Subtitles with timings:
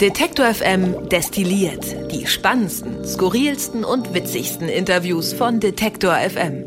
[0.00, 6.64] Detektor FM destilliert die spannendsten, skurrilsten und witzigsten Interviews von Detektor FM.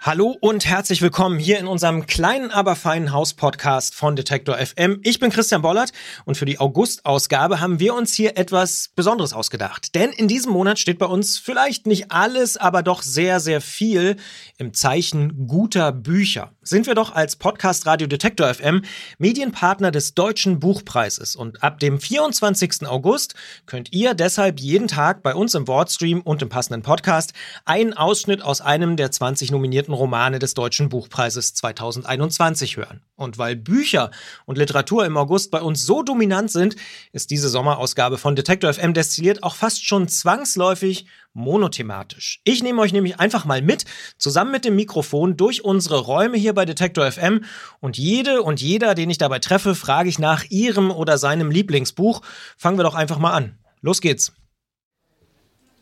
[0.00, 5.00] Hallo und herzlich willkommen hier in unserem kleinen, aber feinen Haus-Podcast von Detektor FM.
[5.02, 5.92] Ich bin Christian Bollert
[6.26, 9.96] und für die August-Ausgabe haben wir uns hier etwas Besonderes ausgedacht.
[9.96, 14.16] Denn in diesem Monat steht bei uns vielleicht nicht alles, aber doch sehr, sehr viel
[14.58, 16.53] im Zeichen guter Bücher.
[16.66, 18.80] Sind wir doch als Podcast Radio Detektor FM
[19.18, 22.86] Medienpartner des Deutschen Buchpreises und ab dem 24.
[22.86, 23.34] August
[23.66, 27.34] könnt ihr deshalb jeden Tag bei uns im Wordstream und im passenden Podcast
[27.66, 33.02] einen Ausschnitt aus einem der 20 nominierten Romane des Deutschen Buchpreises 2021 hören.
[33.16, 34.10] Und weil Bücher
[34.46, 36.76] und Literatur im August bei uns so dominant sind,
[37.12, 42.40] ist diese Sommerausgabe von Detector FM destilliert auch fast schon zwangsläufig monothematisch.
[42.44, 43.84] Ich nehme euch nämlich einfach mal mit,
[44.16, 47.44] zusammen mit dem Mikrofon, durch unsere Räume hier bei Detector FM
[47.80, 52.22] und jede und jeder, den ich dabei treffe, frage ich nach ihrem oder seinem Lieblingsbuch.
[52.56, 53.58] Fangen wir doch einfach mal an.
[53.82, 54.32] Los geht's.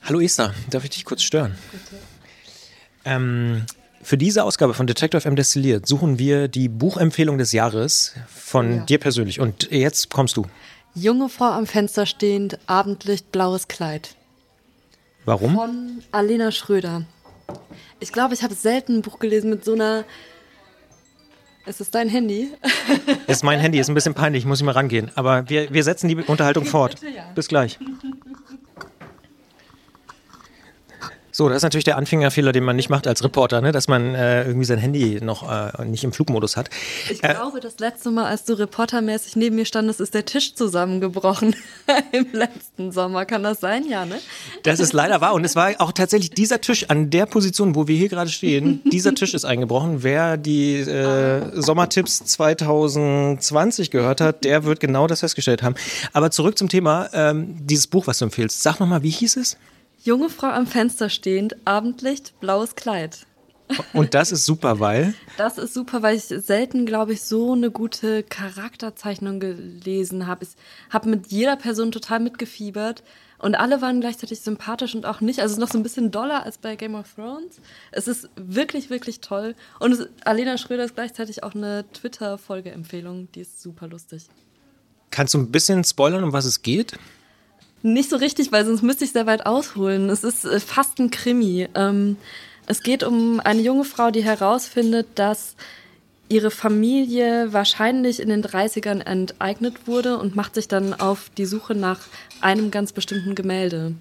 [0.03, 1.55] Hallo Esther, darf ich dich kurz stören?
[1.70, 2.03] Bitte.
[3.05, 3.64] Ähm,
[4.03, 8.84] für diese Ausgabe von Detective FM Destilliert suchen wir die Buchempfehlung des Jahres von ja.
[8.84, 9.39] dir persönlich.
[9.39, 10.47] Und jetzt kommst du.
[10.94, 14.16] Junge Frau am Fenster stehend, Abendlicht, blaues Kleid.
[15.25, 15.55] Warum?
[15.55, 17.03] Von Alena Schröder.
[18.01, 20.05] Ich glaube, ich habe selten ein Buch gelesen mit so einer.
[21.65, 22.51] Ist es dein Handy?
[23.28, 25.12] Es ist mein Handy, ist ein bisschen peinlich, muss ich mal rangehen.
[25.15, 27.00] Aber wir, wir setzen die Unterhaltung fort.
[27.00, 27.25] Bitte, ja.
[27.37, 27.78] Bis gleich.
[31.34, 33.72] So, das ist natürlich der Anfängerfehler, den man nicht macht als Reporter, ne?
[33.72, 36.69] dass man äh, irgendwie sein Handy noch äh, nicht im Flugmodus hat.
[37.11, 40.55] Ich äh, glaube, das letzte Mal, als du reportermäßig neben mir standest, ist der Tisch
[40.55, 41.56] zusammengebrochen
[42.12, 43.25] im letzten Sommer.
[43.25, 43.86] Kann das sein?
[43.88, 44.19] Ja, ne?
[44.62, 45.33] Das ist leider wahr.
[45.33, 48.83] Und es war auch tatsächlich dieser Tisch an der Position, wo wir hier gerade stehen.
[48.84, 50.03] dieser Tisch ist eingebrochen.
[50.03, 55.77] Wer die äh, Sommertipps 2020 gehört hat, der wird genau das festgestellt haben.
[56.12, 58.62] Aber zurück zum Thema, ähm, dieses Buch, was du empfiehlst.
[58.62, 59.56] Sag nochmal, wie hieß es?
[60.05, 63.25] Junge Frau am Fenster stehend, Abendlicht, blaues Kleid.
[63.93, 65.15] Und das ist super, weil?
[65.38, 70.44] Das ist super, weil ich selten, glaube ich, so eine gute Charakterzeichnung gelesen habe.
[70.44, 70.56] Ich
[70.93, 73.04] habe mit jeder Person total mitgefiebert
[73.38, 75.38] und alle waren gleichzeitig sympathisch und auch nicht.
[75.38, 77.60] Also es ist noch so ein bisschen doller als bei Game of Thrones.
[77.93, 79.54] Es ist wirklich, wirklich toll.
[79.78, 83.31] Und es, Alena Schröder ist gleichzeitig auch eine Twitter-Folgeempfehlung.
[83.37, 84.27] Die ist super lustig.
[85.12, 86.98] Kannst du ein bisschen spoilern, um was es geht?
[87.82, 90.09] Nicht so richtig, weil sonst müsste ich sehr weit ausholen.
[90.09, 91.69] Es ist äh, fast ein Krimi.
[91.75, 92.16] Ähm,
[92.66, 95.56] es geht um eine junge Frau, die herausfindet, dass
[96.28, 101.75] ihre Familie wahrscheinlich in den 30ern enteignet wurde und macht sich dann auf die Suche
[101.75, 102.00] nach
[102.41, 103.94] einem ganz bestimmten Gemälde.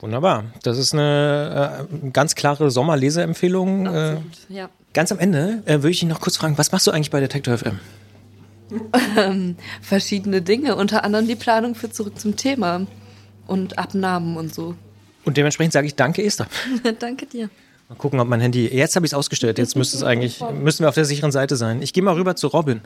[0.00, 0.44] Wunderbar.
[0.62, 3.86] Das ist eine äh, ganz klare Sommerleseempfehlung.
[3.86, 4.16] Äh,
[4.48, 4.68] ja.
[4.92, 7.20] Ganz am Ende äh, würde ich dich noch kurz fragen, was machst du eigentlich bei
[7.20, 7.78] Detektor FM?
[9.16, 12.86] ähm, verschiedene Dinge, unter anderem die Planung für Zurück zum Thema
[13.46, 14.74] und Abnahmen und so.
[15.24, 16.46] Und dementsprechend sage ich Danke, Esther.
[16.98, 17.50] danke dir.
[17.88, 18.68] Mal gucken, ob mein Handy.
[18.68, 19.58] Jetzt habe ich es ausgestellt.
[19.58, 21.82] Jetzt müsste es eigentlich, müssen wir auf der sicheren Seite sein.
[21.82, 22.80] Ich gehe mal rüber zu Robin.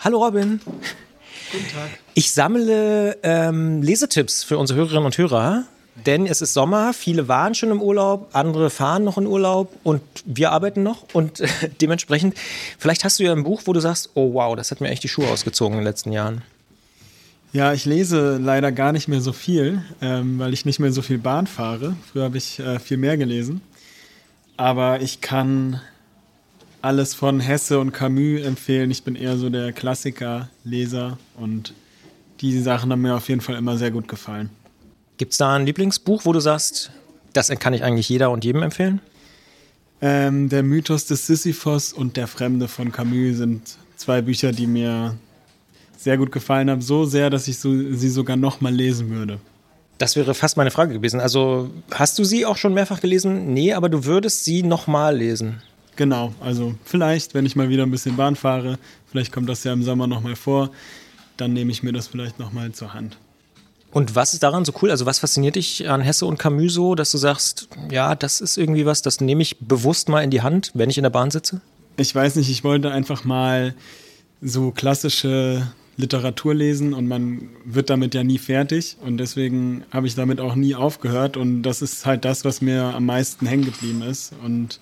[0.00, 0.60] Hallo Robin.
[0.64, 1.90] Guten Tag.
[2.14, 5.64] Ich sammle ähm, Lesetipps für unsere Hörerinnen und Hörer
[6.06, 10.02] denn es ist Sommer, viele waren schon im Urlaub, andere fahren noch in Urlaub und
[10.24, 11.04] wir arbeiten noch.
[11.12, 11.42] Und
[11.80, 12.34] dementsprechend,
[12.78, 15.04] vielleicht hast du ja ein Buch, wo du sagst, oh wow, das hat mir echt
[15.04, 16.42] die Schuhe ausgezogen in den letzten Jahren.
[17.52, 21.02] Ja, ich lese leider gar nicht mehr so viel, ähm, weil ich nicht mehr so
[21.02, 21.94] viel Bahn fahre.
[22.10, 23.60] Früher habe ich äh, viel mehr gelesen.
[24.56, 25.80] Aber ich kann
[26.82, 28.90] alles von Hesse und Camus empfehlen.
[28.90, 31.72] Ich bin eher so der Klassiker-Leser und
[32.40, 34.50] die Sachen haben mir auf jeden Fall immer sehr gut gefallen.
[35.16, 36.90] Gibt es da ein Lieblingsbuch, wo du sagst,
[37.32, 39.00] das kann ich eigentlich jeder und jedem empfehlen?
[40.00, 45.16] Ähm, der Mythos des Sisyphos und Der Fremde von Camus sind zwei Bücher, die mir
[45.96, 46.82] sehr gut gefallen haben.
[46.82, 49.38] So sehr, dass ich so, sie sogar nochmal lesen würde.
[49.98, 51.20] Das wäre fast meine Frage gewesen.
[51.20, 53.54] Also hast du sie auch schon mehrfach gelesen?
[53.54, 55.62] Nee, aber du würdest sie nochmal lesen.
[55.96, 58.78] Genau, also vielleicht, wenn ich mal wieder ein bisschen Bahn fahre,
[59.10, 60.70] vielleicht kommt das ja im Sommer nochmal vor,
[61.36, 63.16] dann nehme ich mir das vielleicht nochmal zur Hand.
[63.94, 64.90] Und was ist daran so cool?
[64.90, 68.58] Also was fasziniert dich an Hesse und Camus so, dass du sagst, ja, das ist
[68.58, 71.30] irgendwie was, das nehme ich bewusst mal in die Hand, wenn ich in der Bahn
[71.30, 71.60] sitze?
[71.96, 73.72] Ich weiß nicht, ich wollte einfach mal
[74.42, 80.16] so klassische Literatur lesen und man wird damit ja nie fertig und deswegen habe ich
[80.16, 84.02] damit auch nie aufgehört und das ist halt das, was mir am meisten hängen geblieben
[84.02, 84.80] ist und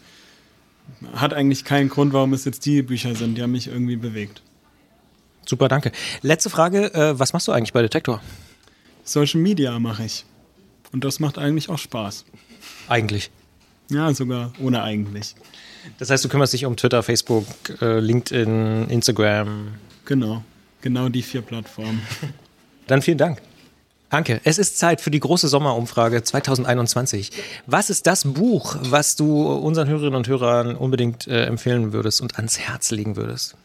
[1.15, 4.41] hat eigentlich keinen Grund, warum es jetzt die Bücher sind, die haben mich irgendwie bewegt.
[5.45, 5.93] Super, danke.
[6.23, 8.23] Letzte Frage, äh, was machst du eigentlich bei Detektor?
[9.05, 10.25] Social Media mache ich.
[10.93, 12.25] Und das macht eigentlich auch Spaß.
[12.89, 13.31] Eigentlich.
[13.91, 15.35] Ja, sogar ohne eigentlich.
[15.99, 17.47] Das heißt, du kümmerst dich um Twitter, Facebook,
[17.81, 19.69] äh, LinkedIn, Instagram.
[20.05, 20.45] Genau.
[20.81, 22.03] genau die vier Plattformen.
[22.87, 23.41] Dann vielen Dank.
[24.11, 27.31] Anke, es ist Zeit für die große Sommerumfrage 2021.
[27.67, 32.37] Was ist das Buch, was du unseren Hörerinnen und Hörern unbedingt äh, empfehlen würdest und
[32.37, 33.57] ans Herz legen würdest?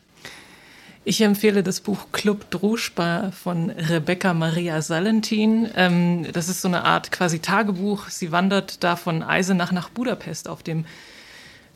[1.10, 5.70] Ich empfehle das Buch Club Druschba von Rebecca Maria Salentin.
[5.74, 8.10] Ähm, das ist so eine Art quasi Tagebuch.
[8.10, 10.84] Sie wandert da von Eisenach nach Budapest auf dem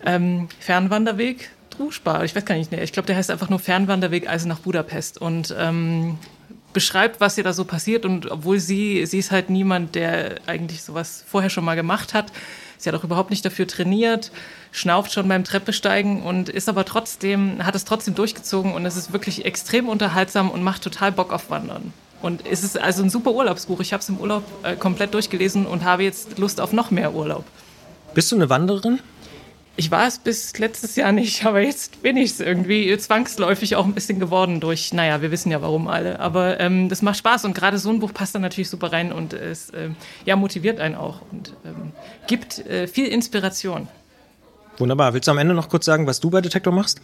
[0.06, 2.26] ähm, Fernwanderweg Druschba.
[2.26, 5.22] Ich weiß gar nicht, nee, ich glaube, der heißt einfach nur Fernwanderweg Eisenach Budapest.
[5.22, 6.18] Und ähm,
[6.74, 8.04] beschreibt, was ihr da so passiert.
[8.04, 12.34] Und obwohl sie, sie ist halt niemand, der eigentlich sowas vorher schon mal gemacht hat.
[12.82, 14.32] Sie hat auch überhaupt nicht dafür trainiert,
[14.72, 19.14] schnauft schon beim Treppesteigen und ist aber trotzdem, hat es trotzdem durchgezogen und es ist
[19.14, 21.94] wirklich extrem unterhaltsam und macht total Bock auf Wandern.
[22.24, 23.80] Und es ist also ein super Urlaubsbuch.
[23.82, 27.14] Ich habe es im Urlaub äh, komplett durchgelesen und habe jetzt Lust auf noch mehr
[27.14, 27.46] Urlaub.
[28.14, 29.00] Bist du eine Wandererin?
[29.78, 33.86] Ich war es bis letztes Jahr nicht, aber jetzt bin ich es irgendwie zwangsläufig auch
[33.86, 36.20] ein bisschen geworden durch, naja, wir wissen ja warum alle.
[36.20, 39.12] Aber ähm, das macht Spaß und gerade so ein Buch passt da natürlich super rein
[39.12, 39.90] und es äh,
[40.26, 41.94] ja, motiviert einen auch und ähm,
[42.28, 43.88] gibt äh, viel Inspiration.
[44.78, 45.14] Wunderbar.
[45.14, 47.02] Willst du am Ende noch kurz sagen, was du bei Detektor machst?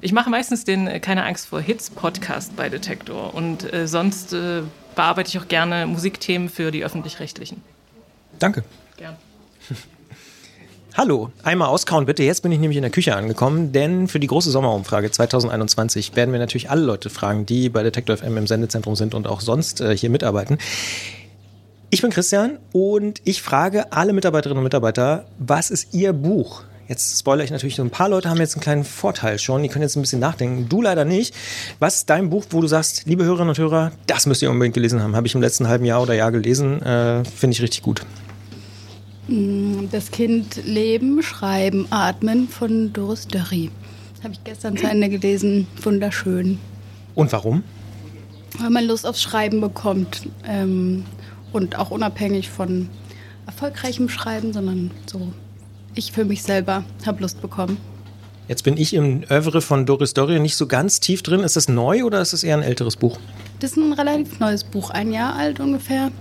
[0.00, 4.32] Ich mache meistens den äh, Keine Angst vor Hits Podcast bei Detektor und äh, sonst
[4.32, 4.62] äh,
[4.94, 7.62] bearbeite ich auch gerne Musikthemen für die öffentlich-rechtlichen.
[8.38, 8.64] Danke.
[8.96, 9.16] Gerne.
[10.98, 12.22] Hallo, einmal auskauen bitte.
[12.22, 16.32] Jetzt bin ich nämlich in der Küche angekommen, denn für die große Sommerumfrage 2021 werden
[16.32, 19.82] wir natürlich alle Leute fragen, die bei Detektor FM im Sendezentrum sind und auch sonst
[19.82, 20.56] äh, hier mitarbeiten.
[21.90, 26.62] Ich bin Christian und ich frage alle Mitarbeiterinnen und Mitarbeiter, was ist ihr Buch?
[26.88, 29.68] Jetzt spoilere ich natürlich, so ein paar Leute haben jetzt einen kleinen Vorteil schon, die
[29.68, 30.66] können jetzt ein bisschen nachdenken.
[30.70, 31.34] Du leider nicht.
[31.78, 34.74] Was ist dein Buch, wo du sagst, liebe Hörerinnen und Hörer, das müsst ihr unbedingt
[34.74, 35.14] gelesen haben?
[35.14, 36.80] Habe ich im letzten halben Jahr oder Jahr gelesen.
[36.80, 38.00] Äh, Finde ich richtig gut.
[39.28, 43.70] Mm, das Kind Leben, Schreiben, Atmen von Doris Dörri.
[44.22, 45.66] Habe ich gestern zu Ende gelesen.
[45.82, 46.58] Wunderschön.
[47.14, 47.62] Und warum?
[48.58, 50.28] Weil man Lust aufs Schreiben bekommt.
[50.46, 51.04] Ähm,
[51.52, 52.88] und auch unabhängig von
[53.46, 55.32] erfolgreichem Schreiben, sondern so.
[55.94, 57.78] Ich für mich selber habe Lust bekommen.
[58.48, 61.40] Jetzt bin ich im Övre von Doris Dörri nicht so ganz tief drin.
[61.40, 63.18] Ist das neu oder ist es eher ein älteres Buch?
[63.60, 66.12] Das ist ein relativ neues Buch, ein Jahr alt ungefähr.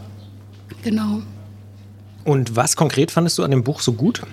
[0.83, 1.21] Genau.
[2.25, 4.23] Und was konkret fandest du an dem Buch so gut?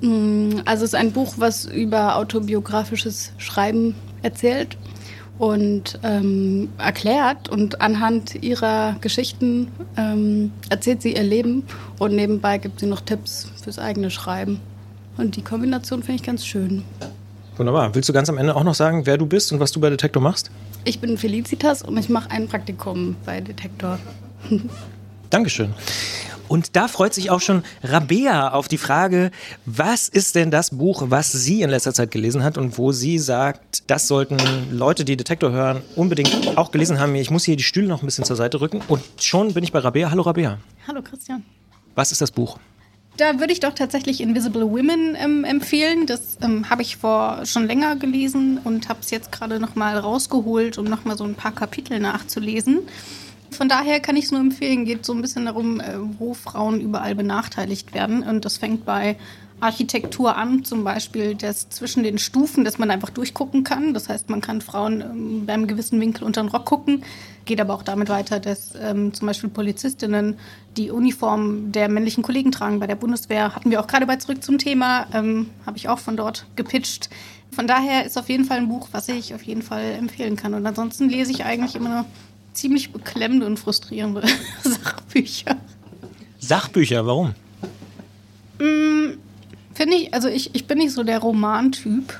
[0.00, 4.76] Mm, also es ist ein Buch, was über autobiografisches Schreiben erzählt
[5.38, 11.64] und ähm, erklärt und anhand ihrer Geschichten ähm, erzählt sie ihr Leben
[11.98, 14.60] und nebenbei gibt sie noch Tipps fürs eigene Schreiben.
[15.16, 16.82] Und die Kombination finde ich ganz schön.
[17.56, 17.94] Wunderbar.
[17.94, 19.90] Willst du ganz am Ende auch noch sagen, wer du bist und was du bei
[19.90, 20.50] Detektor machst?
[20.84, 23.98] Ich bin Felicitas und ich mache ein Praktikum bei Detektor.
[25.30, 25.74] Dankeschön.
[26.50, 29.30] Und da freut sich auch schon Rabea auf die Frage,
[29.66, 33.20] was ist denn das Buch, was sie in letzter Zeit gelesen hat und wo sie
[33.20, 34.36] sagt, das sollten
[34.72, 37.14] Leute, die Detektor hören, unbedingt auch gelesen haben.
[37.14, 38.82] Ich muss hier die Stühle noch ein bisschen zur Seite rücken.
[38.88, 40.10] Und schon bin ich bei Rabea.
[40.10, 40.58] Hallo Rabea.
[40.88, 41.44] Hallo Christian.
[41.94, 42.58] Was ist das Buch?
[43.16, 46.06] Da würde ich doch tatsächlich Invisible Women ähm, empfehlen.
[46.06, 49.96] Das ähm, habe ich vor schon länger gelesen und habe es jetzt gerade noch mal
[49.96, 52.80] rausgeholt, um noch mal so ein paar Kapitel nachzulesen.
[53.50, 56.80] Von daher kann ich es nur empfehlen, geht so ein bisschen darum, äh, wo Frauen
[56.80, 58.22] überall benachteiligt werden.
[58.22, 59.16] Und das fängt bei
[59.60, 63.94] Architektur an, zum Beispiel das zwischen den Stufen, dass man einfach durchgucken kann.
[63.94, 67.04] Das heißt, man kann Frauen ähm, beim gewissen Winkel unter den Rock gucken.
[67.44, 70.38] Geht aber auch damit weiter, dass ähm, zum Beispiel Polizistinnen
[70.76, 73.54] die Uniform der männlichen Kollegen tragen bei der Bundeswehr.
[73.54, 77.10] Hatten wir auch gerade bei Zurück zum Thema, ähm, habe ich auch von dort gepitcht.
[77.50, 80.54] Von daher ist auf jeden Fall ein Buch, was ich auf jeden Fall empfehlen kann.
[80.54, 82.06] Und ansonsten lese ich eigentlich immer
[82.52, 84.22] ziemlich beklemmende und frustrierende
[84.62, 85.56] Sachbücher.
[86.38, 87.34] Sachbücher, warum?
[88.58, 89.18] Mm,
[89.74, 92.18] finde ich, also ich, ich bin nicht so der Romantyp.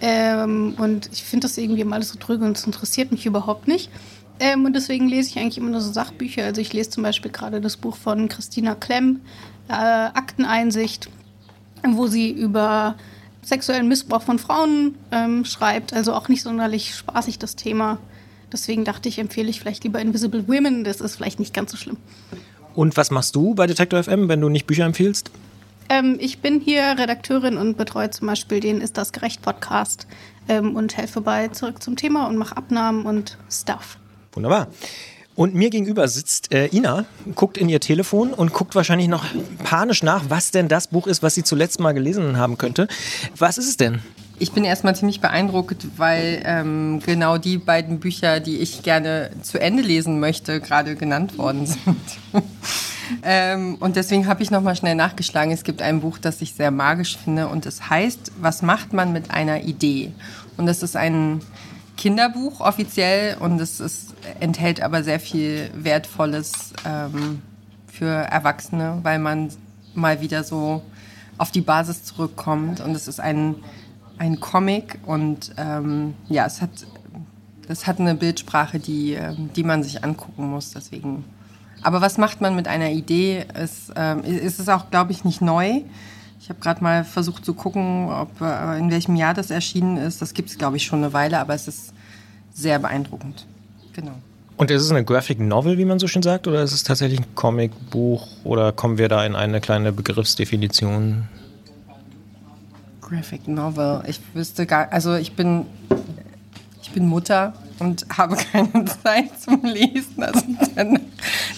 [0.00, 3.66] Ähm, und ich finde das irgendwie immer alles so drüge und es interessiert mich überhaupt
[3.66, 3.90] nicht.
[4.38, 6.44] Ähm, und deswegen lese ich eigentlich immer nur so Sachbücher.
[6.44, 9.20] Also ich lese zum Beispiel gerade das Buch von Christina Klemm,
[9.68, 11.08] äh, Akteneinsicht,
[11.82, 12.96] wo sie über
[13.42, 15.94] sexuellen Missbrauch von Frauen ähm, schreibt.
[15.94, 17.98] Also auch nicht sonderlich spaßig das Thema.
[18.52, 20.84] Deswegen dachte ich, empfehle ich vielleicht lieber Invisible Women.
[20.84, 21.96] Das ist vielleicht nicht ganz so schlimm.
[22.74, 25.30] Und was machst du bei Detektor FM, wenn du nicht Bücher empfiehlst?
[25.88, 30.06] Ähm, ich bin hier Redakteurin und betreue zum Beispiel den Ist das gerecht Podcast
[30.48, 33.98] ähm, und helfe bei zurück zum Thema und mache Abnahmen und Stuff.
[34.32, 34.68] Wunderbar.
[35.36, 39.26] Und mir gegenüber sitzt äh, Ina, guckt in ihr Telefon und guckt wahrscheinlich noch
[39.64, 42.88] panisch nach, was denn das Buch ist, was sie zuletzt mal gelesen haben könnte.
[43.36, 44.00] Was ist es denn?
[44.38, 49.58] Ich bin erstmal ziemlich beeindruckt, weil ähm, genau die beiden Bücher, die ich gerne zu
[49.58, 51.96] Ende lesen möchte, gerade genannt worden sind.
[53.22, 55.52] ähm, und deswegen habe ich nochmal schnell nachgeschlagen.
[55.52, 59.12] Es gibt ein Buch, das ich sehr magisch finde und es heißt, was macht man
[59.12, 60.12] mit einer Idee?
[60.58, 61.40] Und das ist ein
[61.96, 67.40] Kinderbuch offiziell und es ist, enthält aber sehr viel Wertvolles ähm,
[67.86, 69.50] für Erwachsene, weil man
[69.94, 70.82] mal wieder so
[71.38, 73.56] auf die Basis zurückkommt und es ist ein,
[74.18, 76.70] ein Comic und ähm, ja, es hat,
[77.68, 81.24] es hat eine Bildsprache, die, ähm, die man sich angucken muss, deswegen.
[81.82, 83.44] Aber was macht man mit einer Idee?
[83.54, 85.82] Es, ähm, ist es auch, glaube ich, nicht neu.
[86.40, 90.22] Ich habe gerade mal versucht zu gucken, ob, äh, in welchem Jahr das erschienen ist.
[90.22, 91.92] Das gibt es, glaube ich, schon eine Weile, aber es ist
[92.52, 93.46] sehr beeindruckend.
[93.92, 94.14] Genau.
[94.56, 97.20] Und ist es eine Graphic Novel, wie man so schön sagt, oder ist es tatsächlich
[97.20, 101.28] ein Comicbuch oder kommen wir da in eine kleine Begriffsdefinition?
[103.06, 104.02] Graphic Novel.
[104.08, 105.64] Ich wüsste gar, also ich bin,
[106.82, 110.22] ich bin Mutter und habe keine Zeit zum Lesen.
[110.22, 110.42] Also
[110.76, 111.00] der,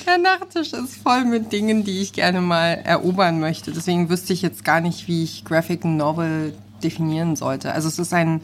[0.06, 3.72] der Nachttisch ist voll mit Dingen, die ich gerne mal erobern möchte.
[3.72, 7.72] Deswegen wüsste ich jetzt gar nicht, wie ich Graphic Novel definieren sollte.
[7.72, 8.42] Also es ist ein,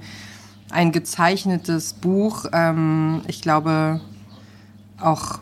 [0.70, 2.46] ein gezeichnetes Buch.
[2.52, 4.00] Ähm, ich glaube
[4.99, 5.40] auch,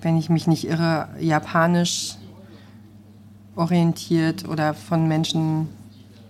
[0.00, 2.16] wenn ich mich nicht irre, japanisch
[3.56, 5.68] orientiert oder von Menschen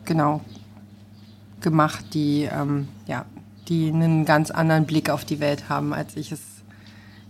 [0.04, 0.40] genau
[1.60, 3.26] gemacht, die ähm, ja
[3.70, 6.40] die einen ganz anderen Blick auf die Welt haben, als ich es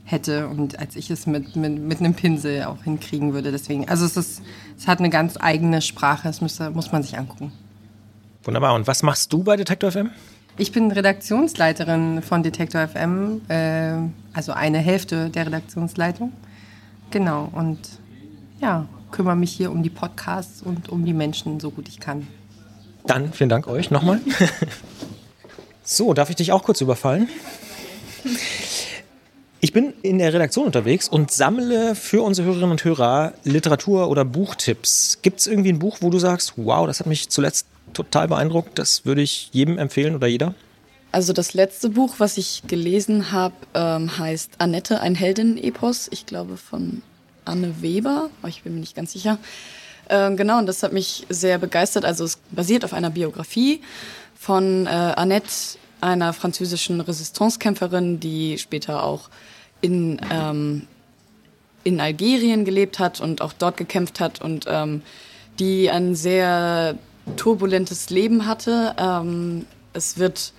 [0.05, 3.53] hätte und als ich es mit, mit, mit einem Pinsel auch hinkriegen würde.
[3.53, 4.43] Deswegen, also es, ist,
[4.77, 7.53] es hat eine ganz eigene Sprache, das müsste, muss man sich angucken.
[8.43, 8.75] Wunderbar.
[8.75, 10.11] Und was machst du bei Detektor FM?
[10.57, 13.99] Ich bin Redaktionsleiterin von Detektor FM, äh,
[14.33, 16.33] also eine Hälfte der Redaktionsleitung.
[17.11, 17.79] Genau, und
[18.61, 22.27] ja, kümmere mich hier um die Podcasts und um die Menschen so gut ich kann.
[23.07, 24.21] Dann vielen Dank euch nochmal.
[25.93, 27.29] So, darf ich dich auch kurz überfallen?
[29.59, 34.25] Ich bin in der Redaktion unterwegs und sammle für unsere Hörerinnen und Hörer Literatur- oder
[34.25, 35.19] Buchtipps.
[35.21, 38.79] Gibt es irgendwie ein Buch, wo du sagst, wow, das hat mich zuletzt total beeindruckt,
[38.79, 40.55] das würde ich jedem empfehlen oder jeder?
[41.11, 46.09] Also das letzte Buch, was ich gelesen habe, ähm, heißt Annette, ein Helden-Epos.
[46.13, 47.03] Ich glaube von
[47.45, 49.39] Anne Weber, aber ich bin mir nicht ganz sicher.
[50.11, 52.05] Ähm, genau, und das hat mich sehr begeistert.
[52.05, 53.81] Also es basiert auf einer Biografie
[54.35, 59.31] von äh, Annette, einer französischen Resistancekämpferin, die später auch
[59.81, 60.87] in, ähm,
[61.85, 65.03] in Algerien gelebt hat und auch dort gekämpft hat und ähm,
[65.59, 66.97] die ein sehr
[67.37, 68.95] turbulentes Leben hatte.
[68.99, 70.53] Ähm, es wird,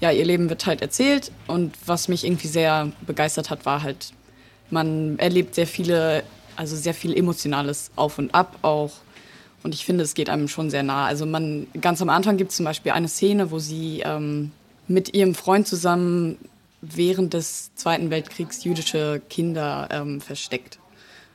[0.00, 4.12] ja, ihr Leben wird halt erzählt und was mich irgendwie sehr begeistert hat, war halt,
[4.70, 6.22] man erlebt sehr viele,
[6.62, 8.92] also sehr viel emotionales Auf und Ab auch
[9.64, 11.06] und ich finde, es geht einem schon sehr nah.
[11.06, 14.52] Also man, ganz am Anfang gibt es zum Beispiel eine Szene, wo sie ähm,
[14.86, 16.38] mit ihrem Freund zusammen
[16.80, 20.78] während des Zweiten Weltkriegs jüdische Kinder ähm, versteckt.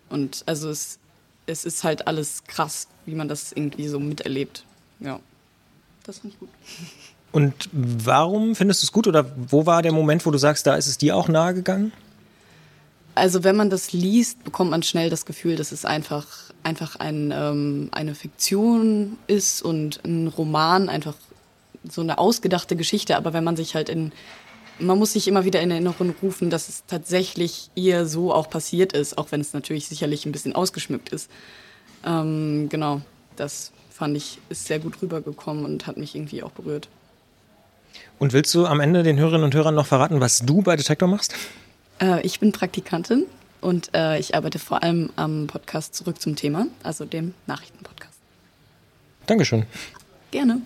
[0.10, 0.98] Und also es,
[1.46, 4.64] es ist halt alles krass, wie man das irgendwie so miterlebt.
[5.02, 5.20] Ja,
[6.06, 6.50] das finde ich gut.
[7.34, 10.76] Und warum findest du es gut oder wo war der Moment, wo du sagst, da
[10.76, 11.92] ist es dir auch nahe gegangen?
[13.18, 16.28] Also wenn man das liest, bekommt man schnell das Gefühl, dass es einfach,
[16.64, 21.16] einfach ein, ähm, eine Fiktion ist und ein Roman, einfach
[21.90, 23.18] so eine ausgedachte Geschichte.
[23.18, 24.12] Aber wenn man sich halt in,
[24.80, 28.94] man muss sich immer wieder in Erinnerung rufen, dass es tatsächlich ihr so auch passiert
[28.94, 31.30] ist, auch wenn es natürlich sicherlich ein bisschen ausgeschmückt ist.
[32.06, 33.02] Ähm, genau,
[33.36, 36.88] das fand ich, ist sehr gut rübergekommen und hat mich irgendwie auch berührt.
[38.20, 41.08] Und willst du am Ende den Hörerinnen und Hörern noch verraten, was du bei Detektor
[41.08, 41.34] machst?
[42.02, 43.26] Äh, ich bin Praktikantin
[43.62, 48.18] und äh, ich arbeite vor allem am Podcast Zurück zum Thema, also dem Nachrichtenpodcast.
[49.26, 49.66] Dankeschön.
[50.32, 50.62] Gerne.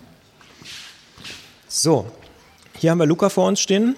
[1.68, 2.10] So,
[2.78, 3.96] hier haben wir Luca vor uns stehen.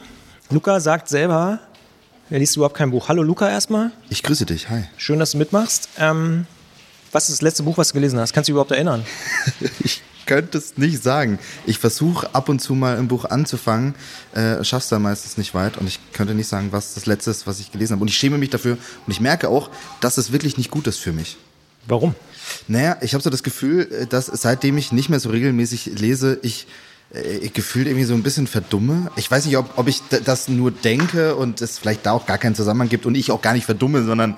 [0.50, 1.59] Luca sagt selber,
[2.31, 3.09] er liest überhaupt kein Buch.
[3.09, 3.91] Hallo Luca erstmal.
[4.09, 4.85] Ich grüße dich, hi.
[4.97, 5.88] Schön, dass du mitmachst.
[5.99, 6.47] Ähm,
[7.12, 8.33] was ist das letzte Buch, was du gelesen hast?
[8.33, 9.05] Kannst du dich überhaupt erinnern?
[9.81, 11.38] ich könnte es nicht sagen.
[11.66, 13.95] Ich versuche ab und zu mal ein Buch anzufangen,
[14.35, 17.47] äh, schaff's da meistens nicht weit und ich könnte nicht sagen, was das letzte ist,
[17.47, 18.02] was ich gelesen habe.
[18.02, 18.73] Und ich schäme mich dafür
[19.07, 21.37] und ich merke auch, dass es wirklich nicht gut ist für mich.
[21.87, 22.14] Warum?
[22.69, 26.38] Naja, ich habe so das Gefühl, äh, dass seitdem ich nicht mehr so regelmäßig lese,
[26.43, 26.66] ich
[27.14, 29.11] äh, gefühlt irgendwie so ein bisschen verdumme.
[29.16, 32.38] Ich weiß nicht, ob, ob ich das nur denke und es vielleicht da auch gar
[32.38, 34.37] keinen Zusammenhang gibt und ich auch gar nicht verdumme, sondern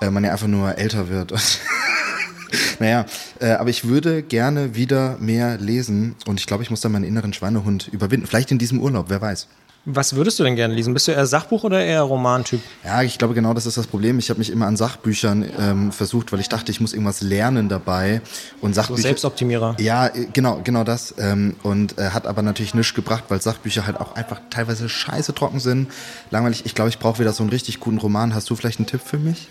[0.00, 1.32] äh, man ja einfach nur älter wird.
[2.78, 3.06] naja,
[3.40, 7.04] äh, aber ich würde gerne wieder mehr lesen und ich glaube, ich muss da meinen
[7.04, 8.26] inneren Schweinehund überwinden.
[8.26, 9.48] Vielleicht in diesem Urlaub, wer weiß.
[9.90, 10.92] Was würdest du denn gerne lesen?
[10.92, 12.60] Bist du eher Sachbuch oder eher Romantyp?
[12.84, 14.18] Ja, ich glaube genau das ist das Problem.
[14.18, 17.70] Ich habe mich immer an Sachbüchern ähm, versucht, weil ich dachte, ich muss irgendwas lernen
[17.70, 18.20] dabei.
[18.60, 18.98] Und Sachbücher.
[18.98, 19.76] So Selbstoptimierer.
[19.78, 21.14] Ja, äh, genau, genau das.
[21.16, 25.32] Ähm, und äh, hat aber natürlich nichts gebracht, weil Sachbücher halt auch einfach teilweise scheiße
[25.32, 25.90] trocken sind,
[26.30, 26.66] langweilig.
[26.66, 28.34] Ich glaube, ich brauche wieder so einen richtig guten Roman.
[28.34, 29.48] Hast du vielleicht einen Tipp für mich?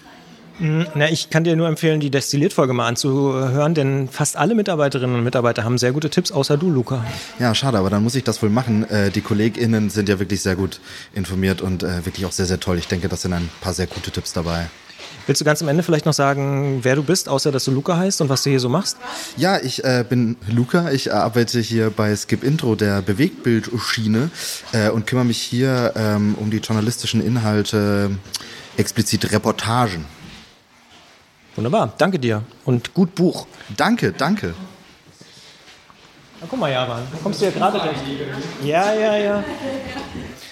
[0.59, 5.15] Hm, na, ich kann dir nur empfehlen, die Destilliert-Folge mal anzuhören, denn fast alle Mitarbeiterinnen
[5.15, 7.05] und Mitarbeiter haben sehr gute Tipps, außer du, Luca.
[7.37, 8.89] Ja, schade, aber dann muss ich das wohl machen.
[8.89, 10.79] Äh, die KollegInnen sind ja wirklich sehr gut
[11.13, 12.77] informiert und äh, wirklich auch sehr, sehr toll.
[12.77, 14.67] Ich denke, das sind ein paar sehr gute Tipps dabei.
[15.27, 17.97] Willst du ganz am Ende vielleicht noch sagen, wer du bist, außer dass du Luca
[17.97, 18.97] heißt und was du hier so machst?
[19.35, 20.89] Ja, ich äh, bin Luca.
[20.91, 24.31] Ich arbeite hier bei Skip Intro, der Bewegtbildschiene,
[24.71, 28.11] äh, und kümmere mich hier ähm, um die journalistischen Inhalte,
[28.77, 30.05] explizit Reportagen.
[31.57, 33.47] Wunderbar, danke dir und gut Buch.
[33.75, 34.53] Danke, danke.
[36.39, 37.99] Na, guck mal, Javan, kommst du ja gerade recht.
[38.63, 39.43] Ja, ja, ja.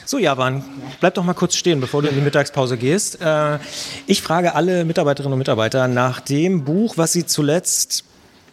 [0.04, 0.64] So, Javan,
[1.00, 3.22] bleib doch mal kurz stehen, bevor du in die Mittagspause gehst.
[3.22, 3.60] Äh,
[4.08, 8.04] ich frage alle Mitarbeiterinnen und Mitarbeiter nach dem Buch, was sie zuletzt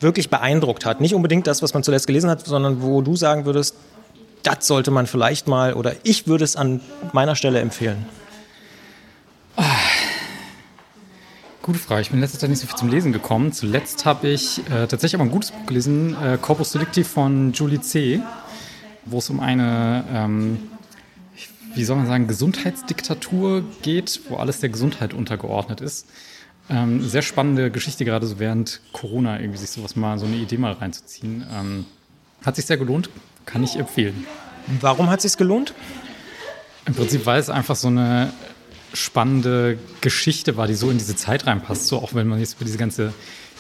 [0.01, 1.01] wirklich beeindruckt hat.
[1.01, 3.77] Nicht unbedingt das, was man zuletzt gelesen hat, sondern wo du sagen würdest,
[4.43, 6.83] das sollte man vielleicht mal oder ich würde es an
[7.15, 8.05] meiner Stelle empfehlen.
[11.63, 12.03] Gute Frage.
[12.03, 13.53] Ich bin in letzter Zeit nicht so viel zum Lesen gekommen.
[13.53, 17.81] Zuletzt habe ich äh, tatsächlich aber ein gutes Buch gelesen, äh, Corpus Delicti von Julie
[17.81, 18.21] C.,
[19.05, 20.59] wo es um eine, ähm,
[21.77, 26.09] wie soll man sagen, Gesundheitsdiktatur geht, wo alles der Gesundheit untergeordnet ist.
[26.69, 30.59] Ähm, sehr spannende Geschichte, gerade so während Corona irgendwie sich sowas mal, so eine Idee
[30.59, 31.47] mal reinzuziehen.
[31.53, 31.87] Ähm,
[32.45, 33.09] hat sich sehr gelohnt,
[33.47, 34.27] kann ich empfehlen.
[34.81, 35.75] Warum hat es sich gelohnt?
[36.87, 38.33] Im Prinzip, weil es einfach so eine
[38.93, 41.87] spannende Geschichte war, die so in diese Zeit reinpasst.
[41.87, 43.13] So auch wenn man jetzt über diese ganze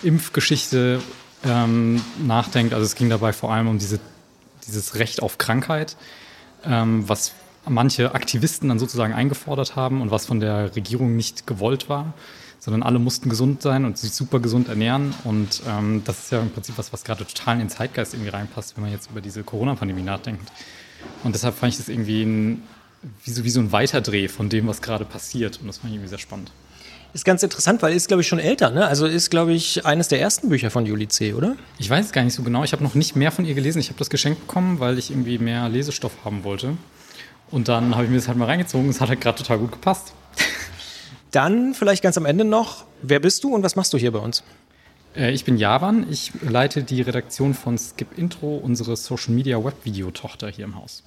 [0.02, 1.00] Impfgeschichte
[1.44, 2.74] ähm, nachdenkt.
[2.74, 4.00] Also es ging dabei vor allem um diese,
[4.66, 5.96] dieses Recht auf Krankheit,
[6.64, 7.32] ähm, was
[7.68, 12.12] manche Aktivisten dann sozusagen eingefordert haben und was von der Regierung nicht gewollt war,
[12.58, 15.14] sondern alle mussten gesund sein und sich super gesund ernähren.
[15.24, 18.30] Und ähm, das ist ja im Prinzip was, was gerade total in den Zeitgeist irgendwie
[18.30, 20.50] reinpasst, wenn man jetzt über diese Corona-Pandemie nachdenkt.
[21.24, 22.62] Und deshalb fand ich das irgendwie ein
[23.24, 25.60] wie so, wie so ein Weiterdreh von dem, was gerade passiert.
[25.60, 26.52] Und das fand ich irgendwie sehr spannend.
[27.14, 28.86] Ist ganz interessant, weil ist, glaube ich, schon älter, ne?
[28.86, 31.56] Also ist, glaube ich, eines der ersten Bücher von Julie C., oder?
[31.78, 32.64] Ich weiß es gar nicht so genau.
[32.64, 33.80] Ich habe noch nicht mehr von ihr gelesen.
[33.80, 36.78] Ich habe das Geschenk bekommen, weil ich irgendwie mehr Lesestoff haben wollte.
[37.50, 38.88] Und dann habe ich mir das halt mal reingezogen.
[38.88, 40.14] Es hat halt gerade total gut gepasst.
[41.32, 44.18] Dann vielleicht ganz am Ende noch, wer bist du und was machst du hier bei
[44.18, 44.42] uns?
[45.14, 46.10] Äh, ich bin Javan.
[46.10, 50.76] Ich leite die Redaktion von Skip Intro, unsere Social Media Web Video Tochter hier im
[50.76, 51.02] Haus.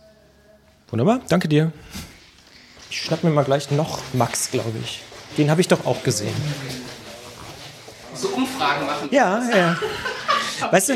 [0.90, 1.72] Wunderbar, danke dir.
[2.90, 5.02] Ich schnapp mir mal gleich noch Max, glaube ich.
[5.38, 6.36] Den habe ich doch auch gesehen.
[8.14, 9.10] So Umfragen machen.
[9.12, 9.78] Ja, ja.
[10.72, 10.94] Weißt du,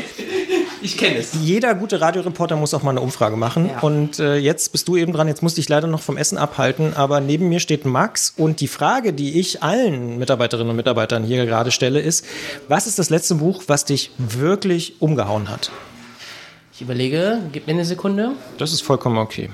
[0.80, 1.34] ich kenne es.
[1.42, 3.68] Jeder gute Radioreporter muss auch mal eine Umfrage machen.
[3.68, 3.80] Ja.
[3.80, 5.28] Und äh, jetzt bist du eben dran.
[5.28, 6.94] Jetzt musste ich leider noch vom Essen abhalten.
[6.96, 8.32] Aber neben mir steht Max.
[8.36, 12.24] Und die Frage, die ich allen Mitarbeiterinnen und Mitarbeitern hier gerade stelle, ist:
[12.68, 15.70] Was ist das letzte Buch, was dich wirklich umgehauen hat?
[16.72, 18.30] Ich überlege, gib mir eine Sekunde.
[18.56, 19.50] Das ist vollkommen okay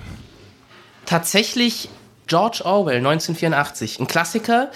[1.06, 1.88] tatsächlich
[2.26, 4.70] George Orwell, 1984, ein Klassiker.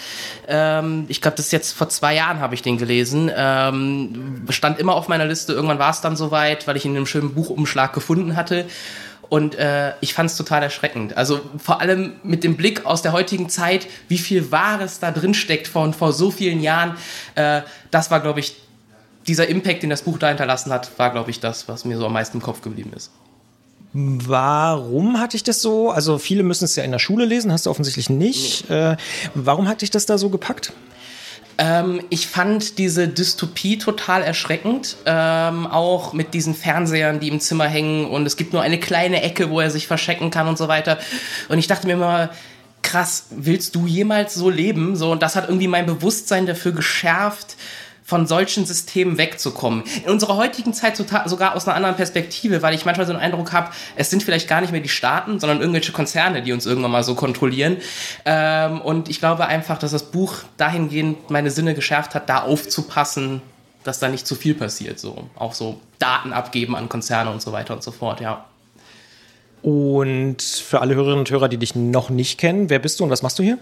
[0.46, 3.30] Ähm, ich glaube, das ist jetzt vor zwei Jahren habe ich den gelesen.
[3.34, 5.52] Ähm, stand immer auf meiner Liste.
[5.52, 8.66] Irgendwann war es dann soweit, weil ich ihn in einem schönen Buchumschlag gefunden hatte.
[9.28, 11.16] Und äh, ich fand es total erschreckend.
[11.16, 15.34] Also vor allem mit dem Blick aus der heutigen Zeit, wie viel Wahres da drin
[15.34, 16.96] steckt von vor so vielen Jahren.
[17.34, 18.56] Äh, das war, glaube ich,
[19.26, 22.06] dieser Impact, den das Buch da hinterlassen hat, war, glaube ich, das, was mir so
[22.06, 23.12] am meisten im Kopf geblieben ist.
[23.92, 25.90] Warum hatte ich das so?
[25.90, 28.70] Also viele müssen es ja in der Schule lesen, hast du offensichtlich nicht.
[28.70, 28.76] Nee.
[28.76, 28.96] Äh,
[29.34, 30.72] warum hat dich das da so gepackt?
[31.58, 37.66] Ähm, ich fand diese Dystopie total erschreckend, ähm, auch mit diesen Fernsehern, die im Zimmer
[37.66, 40.68] hängen und es gibt nur eine kleine Ecke, wo er sich verstecken kann und so
[40.68, 40.98] weiter.
[41.48, 42.30] Und ich dachte mir immer,
[42.82, 44.96] krass, willst du jemals so leben?
[44.96, 47.56] So, und das hat irgendwie mein Bewusstsein dafür geschärft,
[48.10, 49.84] von solchen Systemen wegzukommen.
[50.04, 53.52] In unserer heutigen Zeit sogar aus einer anderen Perspektive, weil ich manchmal so einen Eindruck
[53.52, 56.90] habe, es sind vielleicht gar nicht mehr die Staaten, sondern irgendwelche Konzerne, die uns irgendwann
[56.90, 57.76] mal so kontrollieren.
[58.24, 63.42] Ähm, und ich glaube einfach, dass das Buch dahingehend meine Sinne geschärft hat, da aufzupassen,
[63.84, 64.98] dass da nicht zu viel passiert.
[64.98, 68.20] So auch so Daten abgeben an Konzerne und so weiter und so fort.
[68.20, 68.44] Ja.
[69.62, 73.10] Und für alle Hörerinnen und Hörer, die dich noch nicht kennen, wer bist du und
[73.10, 73.58] was machst du hier?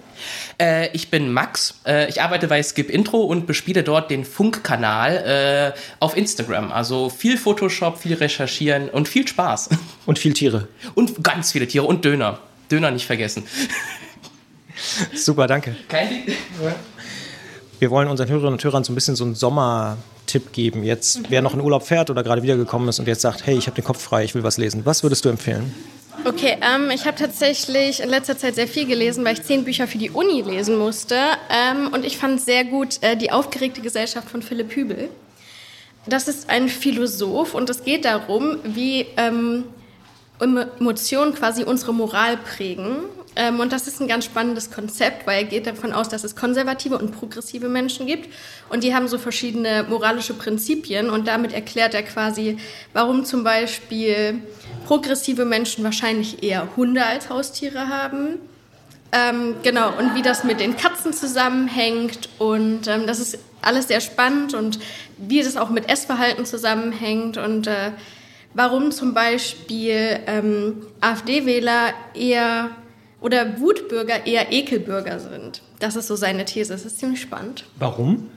[0.60, 1.80] Äh, ich bin Max.
[1.84, 6.70] Äh, ich arbeite bei Skip Intro und bespiele dort den Funkkanal äh, auf Instagram.
[6.70, 9.70] Also viel Photoshop, viel recherchieren und viel Spaß.
[10.06, 10.68] Und viel Tiere.
[10.94, 12.38] Und ganz viele Tiere und Döner.
[12.70, 13.44] Döner nicht vergessen.
[15.14, 15.76] Super, danke.
[15.86, 16.22] Kein Ding.
[17.78, 19.34] Wir wollen unseren Hörerinnen und Hörern so ein bisschen so einen
[20.28, 20.84] Sommertipp geben.
[20.84, 23.66] Jetzt, wer noch in Urlaub fährt oder gerade wiedergekommen ist und jetzt sagt, hey, ich
[23.66, 24.84] habe den Kopf frei, ich will was lesen.
[24.84, 25.74] Was würdest du empfehlen?
[26.24, 29.86] Okay, ähm, ich habe tatsächlich in letzter Zeit sehr viel gelesen, weil ich zehn Bücher
[29.86, 31.16] für die Uni lesen musste.
[31.48, 35.08] Ähm, und ich fand sehr gut äh, Die aufgeregte Gesellschaft von Philipp Hübel.
[36.06, 39.64] Das ist ein Philosoph und es geht darum, wie ähm,
[40.40, 42.96] Emotionen quasi unsere Moral prägen
[43.36, 46.34] Ähm, und das ist ein ganz spannendes Konzept, weil er geht davon aus, dass es
[46.34, 48.28] konservative und progressive Menschen gibt.
[48.68, 51.10] Und die haben so verschiedene moralische Prinzipien.
[51.10, 52.58] Und damit erklärt er quasi,
[52.92, 54.42] warum zum Beispiel
[54.86, 58.40] progressive Menschen wahrscheinlich eher Hunde als Haustiere haben.
[59.10, 62.28] Ähm, genau, und wie das mit den Katzen zusammenhängt.
[62.38, 64.78] Und ähm, das ist alles sehr spannend und
[65.16, 67.36] wie das auch mit Essverhalten zusammenhängt.
[67.38, 67.92] Und äh,
[68.54, 72.70] warum zum Beispiel ähm, AfD-Wähler eher
[73.20, 75.62] oder Wutbürger eher Ekelbürger sind.
[75.80, 76.72] Das ist so seine These.
[76.72, 77.64] Das ist ziemlich spannend.
[77.78, 78.30] Warum?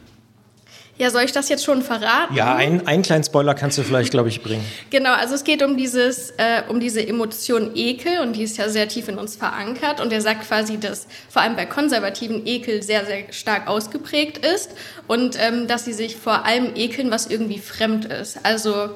[0.98, 2.36] Ja, soll ich das jetzt schon verraten?
[2.36, 4.64] Ja, ein, einen kleinen Spoiler kannst du vielleicht, glaube ich, bringen.
[4.92, 8.70] Genau, also es geht um, dieses, äh, um diese Emotion Ekel und die ist ja
[8.70, 10.00] sehr tief in uns verankert.
[10.00, 14.72] Und er sagt quasi, dass vor allem bei Konservativen Ekel sehr, sehr stark ausgeprägt ist
[15.08, 18.46] und ähm, dass sie sich vor allem ekeln, was irgendwie fremd ist.
[18.46, 18.92] Also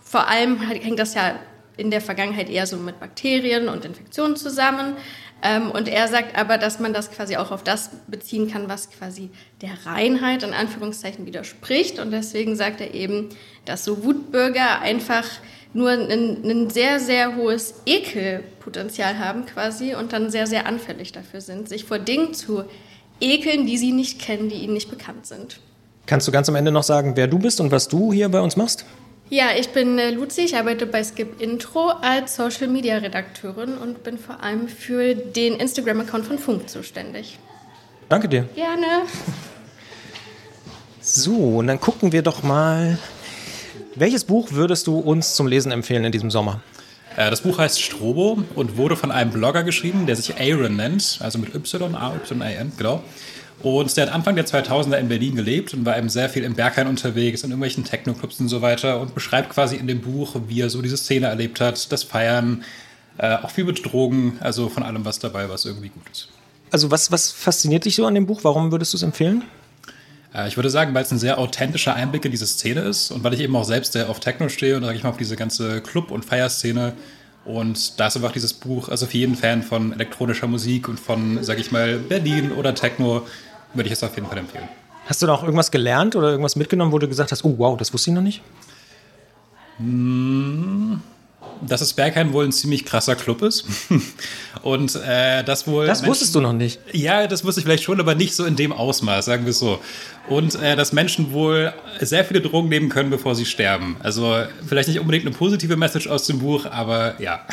[0.00, 1.34] vor allem hängt das ja
[1.76, 4.96] in der Vergangenheit eher so mit Bakterien und Infektionen zusammen.
[5.42, 8.90] Ähm, und er sagt aber, dass man das quasi auch auf das beziehen kann, was
[8.90, 11.98] quasi der Reinheit in Anführungszeichen widerspricht.
[11.98, 13.28] Und deswegen sagt er eben,
[13.64, 15.24] dass so Wutbürger einfach
[15.74, 21.68] nur ein, sehr, sehr hohes Ekelpotenzial haben quasi und dann sehr, sehr anfällig dafür sind,
[21.68, 22.64] sich vor Dingen zu
[23.20, 25.60] ekeln, die sie nicht kennen, die ihnen nicht bekannt sind.
[26.06, 28.40] Kannst du ganz am Ende noch sagen, wer du bist und was du hier bei
[28.40, 28.86] uns machst?
[29.28, 34.04] Ja, ich bin äh, Luzi, ich arbeite bei Skip Intro als Social Media Redakteurin und
[34.04, 37.36] bin vor allem für den Instagram-Account von Funk zuständig.
[38.08, 38.44] Danke dir.
[38.54, 39.02] Gerne.
[41.00, 42.98] So, und dann gucken wir doch mal.
[43.96, 46.60] Welches Buch würdest du uns zum Lesen empfehlen in diesem Sommer?
[47.16, 51.18] Äh, das Buch heißt Strobo und wurde von einem Blogger geschrieben, der sich Aaron nennt,
[51.20, 53.02] also mit Y, A, Y, A, N, genau.
[53.62, 56.54] Und der hat Anfang der 2000er in Berlin gelebt und war eben sehr viel im
[56.54, 60.60] Berghain unterwegs, in irgendwelchen Techno-Clubs und so weiter und beschreibt quasi in dem Buch, wie
[60.60, 62.64] er so diese Szene erlebt hat, das Feiern,
[63.18, 66.28] äh, auch viel mit Drogen, also von allem was dabei, was irgendwie gut ist.
[66.70, 68.40] Also was, was fasziniert dich so an dem Buch?
[68.42, 69.42] Warum würdest du es empfehlen?
[70.34, 73.24] Äh, ich würde sagen, weil es ein sehr authentischer Einblick in diese Szene ist und
[73.24, 75.36] weil ich eben auch selbst sehr auf Techno stehe und sage ich mal auf diese
[75.36, 76.92] ganze Club- und Feierszene.
[77.46, 81.42] Und da ist einfach dieses Buch, also für jeden Fan von elektronischer Musik und von,
[81.44, 83.26] sage ich mal, Berlin oder Techno,
[83.72, 84.68] würde ich es auf jeden Fall empfehlen.
[85.06, 87.76] Hast du da auch irgendwas gelernt oder irgendwas mitgenommen, wo du gesagt hast, oh wow,
[87.76, 88.42] das wusste ich noch nicht?
[89.78, 91.00] Hm,
[91.62, 93.64] dass das Berghain wohl ein ziemlich krasser Club ist.
[94.62, 95.86] Und äh, das wohl.
[95.86, 96.80] Das wusstest du noch nicht.
[96.92, 99.58] Ja, das wusste ich vielleicht schon, aber nicht so in dem Ausmaß, sagen wir es
[99.58, 99.78] so.
[100.28, 103.96] Und äh, dass Menschen wohl sehr viele Drogen nehmen können, bevor sie sterben.
[104.02, 107.46] Also vielleicht nicht unbedingt eine positive Message aus dem Buch, aber ja.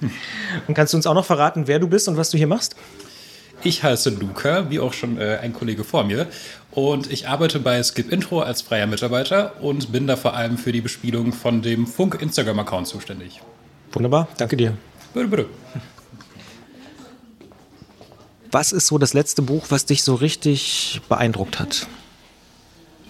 [0.66, 2.74] Und kannst du uns auch noch verraten, wer du bist und was du hier machst?
[3.62, 6.26] Ich heiße Luca, wie auch schon äh, ein Kollege vor mir.
[6.72, 10.70] Und ich arbeite bei Skip Intro als freier Mitarbeiter und bin da vor allem für
[10.70, 13.40] die Bespielung von dem Funk Instagram-Account zuständig.
[13.92, 14.76] Wunderbar, danke dir.
[15.12, 15.46] Bitte, bitte.
[18.52, 21.86] Was ist so das letzte Buch, was dich so richtig beeindruckt hat?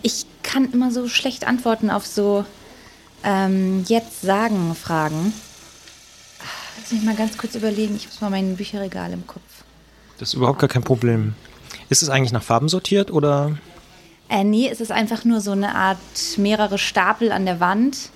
[0.02, 2.44] Ich kann immer so schlecht antworten auf so
[3.24, 5.32] ähm, jetzt sagen Fragen.
[6.80, 7.96] Lass mich mal ganz kurz überlegen.
[7.96, 9.42] Ich muss mal mein Bücherregal im Kopf.
[10.18, 11.34] Das ist überhaupt gar kein Problem.
[11.90, 13.58] Ist es eigentlich nach Farben sortiert oder?
[14.28, 15.98] Äh, nee, es ist einfach nur so eine Art
[16.36, 18.10] mehrere Stapel an der Wand.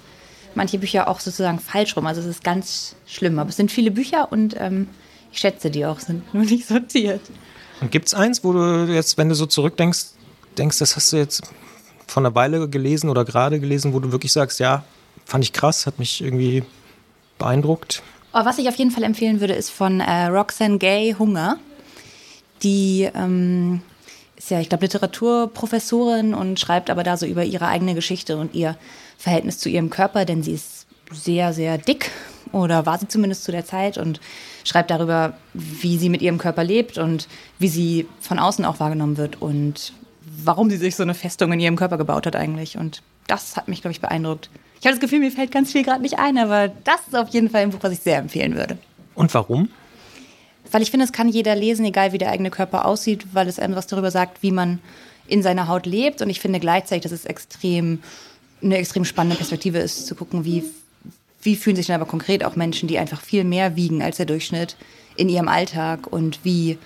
[0.55, 2.07] Manche Bücher auch sozusagen falsch rum.
[2.07, 3.39] Also es ist ganz schlimm.
[3.41, 4.87] Aber es sind viele Bücher und ähm,
[5.33, 7.21] ich schätze, die auch sind nur nicht sortiert.
[7.81, 10.07] Und gibt es eins, wo du jetzt, wenn du so zurückdenkst,
[10.57, 11.43] denkst, das hast du jetzt
[12.07, 14.85] von einer Weile gelesen oder gerade gelesen, wo du wirklich sagst, ja,
[15.25, 16.63] fand ich krass, hat mich irgendwie
[17.39, 18.05] beeindruckt?
[18.31, 21.59] Aber was ich auf jeden Fall empfehlen würde, ist von äh, Roxane Gay Hunger
[22.65, 23.81] die ähm,
[24.37, 28.55] ist ja, ich glaube, Literaturprofessorin und schreibt aber da so über ihre eigene Geschichte und
[28.55, 28.77] ihr
[29.17, 32.11] Verhältnis zu ihrem Körper, denn sie ist sehr, sehr dick
[32.53, 34.21] oder war sie zumindest zu der Zeit und
[34.65, 39.17] schreibt darüber, wie sie mit ihrem Körper lebt und wie sie von außen auch wahrgenommen
[39.17, 39.93] wird und
[40.43, 42.77] warum sie sich so eine Festung in ihrem Körper gebaut hat eigentlich.
[42.77, 44.51] Und das hat mich, glaube ich, beeindruckt.
[44.81, 47.29] Ich habe das Gefühl, mir fällt ganz viel gerade nicht ein, aber das ist auf
[47.29, 48.79] jeden Fall ein Buch, was ich sehr empfehlen würde.
[49.15, 49.69] Und warum?
[50.75, 53.59] Weil ich finde, es kann jeder lesen, egal wie der eigene Körper aussieht, weil es
[53.59, 54.81] etwas darüber sagt, wie man
[55.29, 56.21] in seiner Haut lebt.
[56.21, 58.01] Und ich finde gleichzeitig, dass es extrem,
[58.61, 60.65] eine extrem spannende Perspektive ist, zu gucken, wie,
[61.43, 64.27] wie fühlen sich dann aber konkret auch Menschen, die einfach viel mehr wiegen als der
[64.27, 64.75] Durchschnitt
[65.15, 66.77] in ihrem Alltag und wie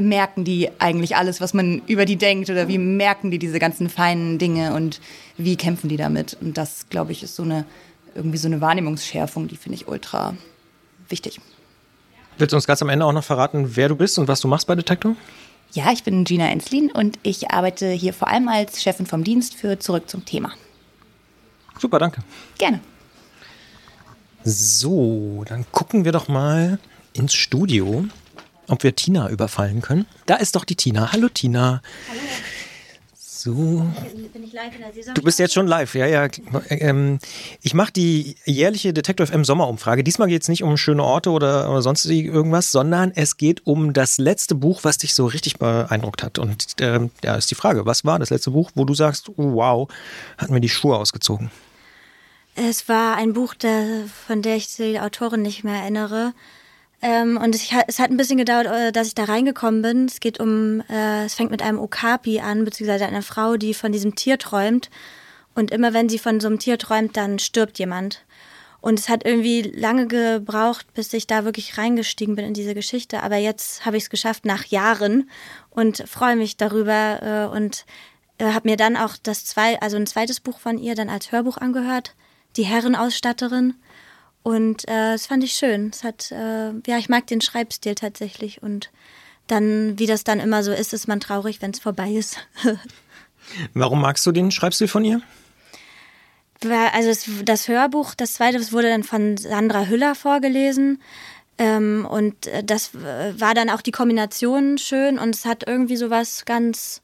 [0.00, 3.90] merken die eigentlich alles, was man über die denkt oder wie merken die diese ganzen
[3.90, 5.00] feinen Dinge und
[5.36, 6.36] wie kämpfen die damit?
[6.40, 7.64] Und das, glaube ich, ist so eine
[8.14, 10.36] irgendwie so eine Wahrnehmungsschärfung, die finde ich ultra
[11.08, 11.40] wichtig.
[12.38, 14.48] Willst du uns ganz am Ende auch noch verraten, wer du bist und was du
[14.48, 15.14] machst bei Detektor?
[15.72, 19.54] Ja, ich bin Gina Enslin und ich arbeite hier vor allem als Chefin vom Dienst
[19.54, 20.52] für Zurück zum Thema.
[21.78, 22.22] Super, danke.
[22.58, 22.80] Gerne.
[24.44, 26.78] So, dann gucken wir doch mal
[27.12, 28.04] ins Studio.
[28.68, 30.06] ob wir Tina überfallen können.
[30.26, 31.12] Da ist doch die Tina.
[31.12, 31.82] Hallo Tina.
[32.08, 32.20] Hallo.
[33.44, 33.52] So.
[35.12, 36.28] Du bist jetzt schon live, ja, ja.
[36.70, 37.18] Ähm,
[37.60, 40.02] ich mache die jährliche Detektor FM Sommerumfrage.
[40.02, 43.92] Diesmal geht es nicht um schöne Orte oder, oder sonst irgendwas, sondern es geht um
[43.92, 46.38] das letzte Buch, was dich so richtig beeindruckt hat.
[46.38, 49.52] Und äh, ja, ist die Frage, was war das letzte Buch, wo du sagst, oh,
[49.52, 49.88] wow,
[50.38, 51.50] hat mir die Schuhe ausgezogen?
[52.54, 53.56] Es war ein Buch,
[54.26, 56.32] von der ich die Autorin nicht mehr erinnere.
[57.04, 60.06] Ähm, und es, es, hat ein bisschen gedauert, äh, dass ich da reingekommen bin.
[60.06, 63.92] Es geht um, äh, es fängt mit einem Okapi an, beziehungsweise einer Frau, die von
[63.92, 64.88] diesem Tier träumt.
[65.54, 68.24] Und immer wenn sie von so einem Tier träumt, dann stirbt jemand.
[68.80, 73.22] Und es hat irgendwie lange gebraucht, bis ich da wirklich reingestiegen bin in diese Geschichte.
[73.22, 75.28] Aber jetzt habe ich es geschafft nach Jahren
[75.68, 77.84] und freue mich darüber äh, und
[78.38, 81.32] äh, habe mir dann auch das zwei, also ein zweites Buch von ihr dann als
[81.32, 82.14] Hörbuch angehört,
[82.56, 83.74] die Herrenausstatterin.
[84.44, 85.90] Und äh, das fand ich schön.
[85.90, 88.62] Es hat, äh, ja, ich mag den Schreibstil tatsächlich.
[88.62, 88.90] Und
[89.46, 92.36] dann, wie das dann immer so ist, ist man traurig, wenn es vorbei ist.
[93.74, 95.22] Warum magst du den Schreibstil von ihr?
[96.62, 101.02] Also das, das Hörbuch, das zweite, das wurde dann von Sandra Hüller vorgelesen.
[101.56, 106.10] Ähm, und äh, das war dann auch die Kombination schön und es hat irgendwie so
[106.10, 107.00] was ganz,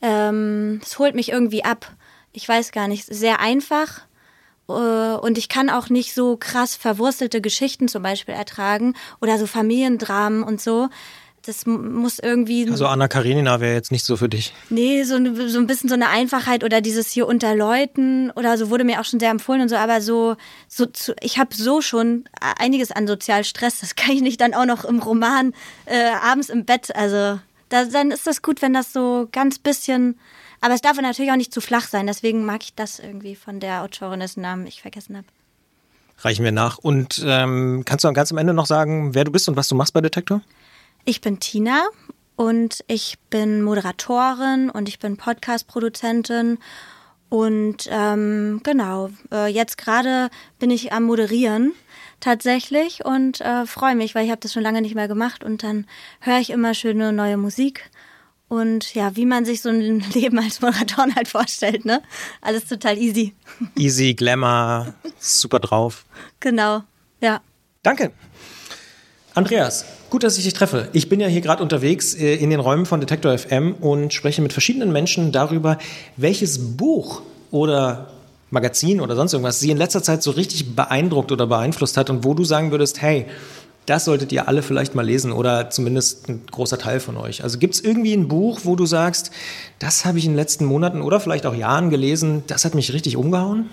[0.00, 1.94] ähm, es holt mich irgendwie ab.
[2.32, 4.07] Ich weiß gar nicht, sehr einfach äh,
[4.72, 10.42] und ich kann auch nicht so krass verwurstelte Geschichten zum Beispiel ertragen oder so Familiendramen
[10.42, 10.88] und so.
[11.46, 12.68] Das muss irgendwie.
[12.70, 14.52] Also Anna Karenina wäre jetzt nicht so für dich.
[14.68, 18.68] Nee, so, so ein bisschen so eine Einfachheit oder dieses hier unter Leuten oder so
[18.68, 20.36] wurde mir auch schon sehr empfohlen und so, aber so,
[20.68, 22.24] so zu, ich habe so schon
[22.58, 25.54] einiges an Sozialstress, das kann ich nicht dann auch noch im Roman
[25.86, 26.94] äh, abends im Bett.
[26.94, 30.18] Also da, dann ist das gut, wenn das so ganz bisschen
[30.60, 32.06] aber es darf natürlich auch nicht zu flach sein.
[32.06, 35.26] Deswegen mag ich das irgendwie von der Autorin, dessen Namen ich vergessen habe.
[36.18, 36.78] Reichen wir nach.
[36.78, 39.74] Und ähm, kannst du ganz am Ende noch sagen, wer du bist und was du
[39.74, 40.40] machst bei Detektor?
[41.04, 41.84] Ich bin Tina
[42.34, 46.58] und ich bin Moderatorin und ich bin Podcast-Produzentin.
[47.28, 51.72] Und ähm, genau, äh, jetzt gerade bin ich am Moderieren
[52.20, 55.62] tatsächlich und äh, freue mich, weil ich habe das schon lange nicht mehr gemacht und
[55.62, 55.86] dann
[56.20, 57.90] höre ich immer schöne neue Musik
[58.48, 62.02] und ja, wie man sich so ein Leben als Moderatorin halt vorstellt, ne?
[62.40, 63.34] Alles total easy.
[63.76, 66.04] Easy, Glamour, super drauf.
[66.40, 66.82] Genau,
[67.20, 67.40] ja.
[67.82, 68.12] Danke.
[69.34, 70.88] Andreas, gut, dass ich dich treffe.
[70.92, 74.42] Ich bin ja hier gerade unterwegs äh, in den Räumen von Detektor FM und spreche
[74.42, 75.78] mit verschiedenen Menschen darüber,
[76.16, 78.10] welches Buch oder
[78.50, 82.24] Magazin oder sonst irgendwas sie in letzter Zeit so richtig beeindruckt oder beeinflusst hat und
[82.24, 83.26] wo du sagen würdest, hey,
[83.88, 87.42] das solltet ihr alle vielleicht mal lesen oder zumindest ein großer Teil von euch.
[87.42, 89.30] Also gibt es irgendwie ein Buch, wo du sagst,
[89.78, 92.92] das habe ich in den letzten Monaten oder vielleicht auch Jahren gelesen, das hat mich
[92.92, 93.70] richtig umgehauen?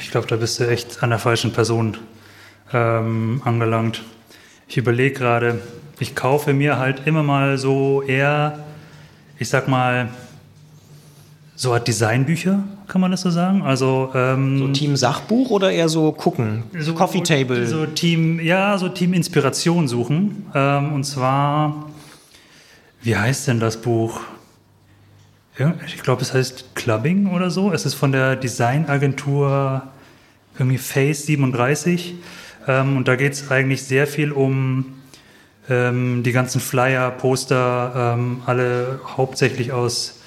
[0.00, 1.98] Ich glaube, da bist du echt an der falschen Person
[2.72, 4.02] ähm, angelangt.
[4.66, 5.60] Ich überlege gerade,
[6.00, 8.64] ich kaufe mir halt immer mal so eher,
[9.38, 10.08] ich sag mal,
[11.58, 13.62] so Art Designbücher, kann man das so sagen?
[13.62, 17.66] Also ähm, so Team Sachbuch oder eher so gucken, so Coffee Table.
[17.66, 20.46] So Team, ja, so Team Inspiration suchen.
[20.54, 21.90] Ähm, und zwar,
[23.02, 24.20] wie heißt denn das Buch?
[25.58, 27.72] Ja, ich glaube, es heißt Clubbing oder so.
[27.72, 29.82] Es ist von der Designagentur
[30.56, 32.14] irgendwie Face 37.
[32.68, 34.84] Ähm, und da geht es eigentlich sehr viel um
[35.68, 40.17] ähm, die ganzen Flyer, Poster, ähm, alle hauptsächlich aus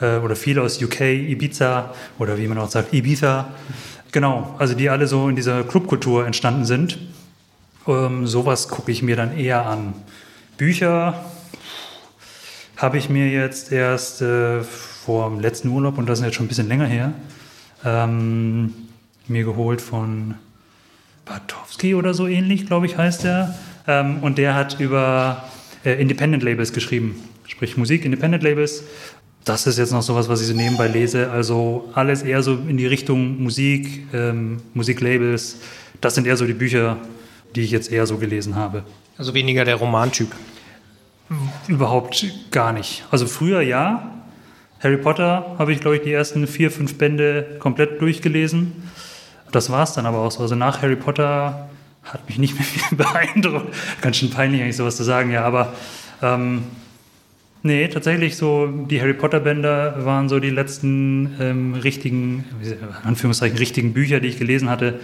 [0.00, 3.48] äh, oder viele aus UK, Ibiza oder wie man auch sagt, Ibiza.
[4.12, 6.98] Genau, also die alle so in dieser Clubkultur entstanden sind.
[7.86, 9.94] Ähm, sowas gucke ich mir dann eher an.
[10.56, 11.24] Bücher
[12.76, 16.46] habe ich mir jetzt erst äh, vor dem letzten Urlaub, und das ist jetzt schon
[16.46, 17.12] ein bisschen länger her,
[17.84, 18.74] ähm,
[19.28, 20.34] mir geholt von
[21.24, 23.54] Bartowski oder so ähnlich, glaube ich, heißt er.
[23.86, 25.44] Ähm, und der hat über
[25.84, 28.82] äh, Independent Labels geschrieben, sprich Musik, Independent Labels
[29.46, 31.30] das ist jetzt noch sowas, was ich so nebenbei lese.
[31.30, 35.60] Also alles eher so in die Richtung Musik, ähm, Musiklabels.
[36.00, 36.96] Das sind eher so die Bücher,
[37.54, 38.82] die ich jetzt eher so gelesen habe.
[39.16, 40.34] Also weniger der Romantyp?
[41.68, 43.04] Überhaupt gar nicht.
[43.12, 44.10] Also früher ja.
[44.80, 48.72] Harry Potter habe ich, glaube ich, die ersten vier, fünf Bände komplett durchgelesen.
[49.52, 50.40] Das war es dann aber auch so.
[50.40, 51.68] Also nach Harry Potter
[52.02, 53.72] hat mich nicht mehr viel beeindruckt.
[54.00, 55.44] Ganz schön peinlich, eigentlich sowas zu sagen, ja.
[55.44, 55.72] Aber
[56.20, 56.64] ähm,
[57.66, 62.44] Nee, tatsächlich so, die Harry Potter Bänder waren so die letzten ähm, richtigen,
[63.02, 65.00] Anführungszeichen, richtigen Bücher, die ich gelesen hatte.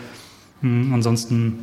[0.60, 1.58] Hm, ansonsten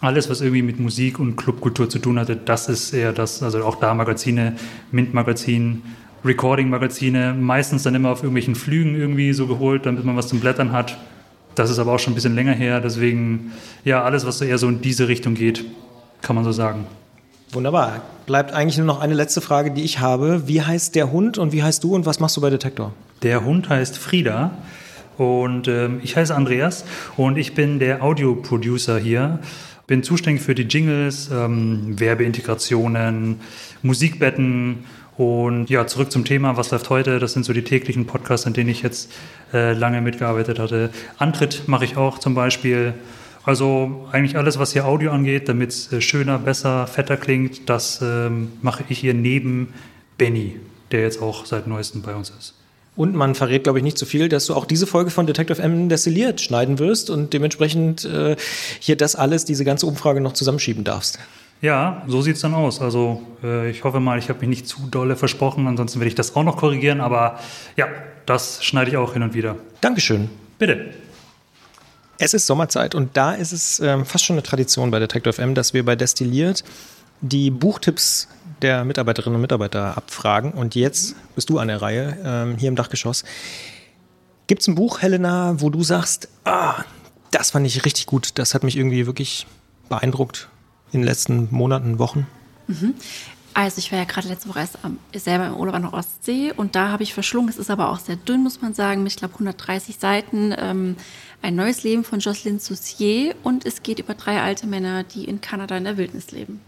[0.00, 3.64] alles, was irgendwie mit Musik und Clubkultur zu tun hatte, das ist eher das, also
[3.64, 4.54] auch da Magazine,
[4.92, 5.82] Mint-Magazin,
[6.24, 10.70] Recording-Magazine, meistens dann immer auf irgendwelchen Flügen irgendwie so geholt, damit man was zum Blättern
[10.70, 10.96] hat.
[11.56, 13.50] Das ist aber auch schon ein bisschen länger her, deswegen,
[13.84, 15.64] ja, alles, was so eher so in diese Richtung geht,
[16.22, 16.86] kann man so sagen.
[17.56, 18.02] Wunderbar.
[18.26, 20.46] Bleibt eigentlich nur noch eine letzte Frage, die ich habe.
[20.46, 22.92] Wie heißt der Hund und wie heißt du und was machst du bei Detektor?
[23.22, 24.50] Der Hund heißt Frieda
[25.16, 26.84] und ähm, ich heiße Andreas
[27.16, 29.38] und ich bin der Audio-Producer hier.
[29.86, 33.40] Bin zuständig für die Jingles, ähm, Werbeintegrationen,
[33.80, 34.84] Musikbetten
[35.16, 37.20] und ja, zurück zum Thema, was läuft heute?
[37.20, 39.10] Das sind so die täglichen Podcasts, an denen ich jetzt
[39.54, 40.90] äh, lange mitgearbeitet hatte.
[41.16, 42.92] Antritt mache ich auch zum Beispiel.
[43.46, 48.00] Also eigentlich alles, was hier Audio angeht, damit es äh, schöner, besser, fetter klingt, das
[48.02, 49.72] ähm, mache ich hier neben
[50.18, 50.58] Benny,
[50.90, 52.54] der jetzt auch seit neuestem bei uns ist.
[52.96, 55.28] Und man verrät, glaube ich, nicht zu so viel, dass du auch diese Folge von
[55.28, 58.34] Detective M destilliert schneiden wirst und dementsprechend äh,
[58.80, 61.20] hier das alles, diese ganze Umfrage noch zusammenschieben darfst.
[61.62, 62.80] Ja, so sieht es dann aus.
[62.80, 66.14] Also äh, ich hoffe mal, ich habe mich nicht zu dolle versprochen, ansonsten werde ich
[66.16, 67.38] das auch noch korrigieren, aber
[67.76, 67.86] ja,
[68.24, 69.54] das schneide ich auch hin und wieder.
[69.80, 70.30] Dankeschön.
[70.58, 70.86] Bitte.
[72.18, 75.54] Es ist Sommerzeit und da ist es ähm, fast schon eine Tradition bei Detective M,
[75.54, 76.64] dass wir bei Destilliert
[77.20, 78.28] die Buchtipps
[78.62, 80.52] der Mitarbeiterinnen und Mitarbeiter abfragen.
[80.52, 83.24] Und jetzt bist du an der Reihe ähm, hier im Dachgeschoss.
[84.46, 86.84] Gibt es ein Buch, Helena, wo du sagst, ah,
[87.30, 89.46] das fand ich richtig gut, das hat mich irgendwie wirklich
[89.88, 90.48] beeindruckt
[90.92, 92.26] in den letzten Monaten, Wochen?
[92.66, 92.94] Mhm.
[93.56, 96.52] Also ich war ja gerade letzte Woche erst am, selber im Urlaub an der Ostsee
[96.54, 99.16] und da habe ich verschlungen, es ist aber auch sehr dünn, muss man sagen, ich
[99.16, 100.96] glaube 130 Seiten, ähm,
[101.40, 105.40] ein neues Leben von Jocelyn Soussier und es geht über drei alte Männer, die in
[105.40, 106.60] Kanada in der Wildnis leben.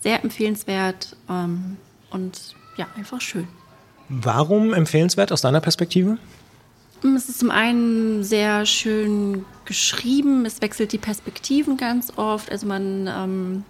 [0.00, 1.78] Sehr empfehlenswert ähm,
[2.10, 3.48] und ja, einfach schön.
[4.08, 6.16] Warum empfehlenswert aus deiner Perspektive?
[7.02, 12.68] Mm, es ist zum einen sehr schön geschrieben, es wechselt die Perspektiven ganz oft, also
[12.68, 13.64] man ähm,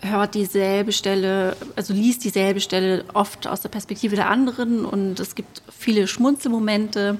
[0.00, 5.34] hört dieselbe Stelle, also liest dieselbe Stelle oft aus der Perspektive der anderen und es
[5.34, 7.18] gibt viele Schmunzelmomente.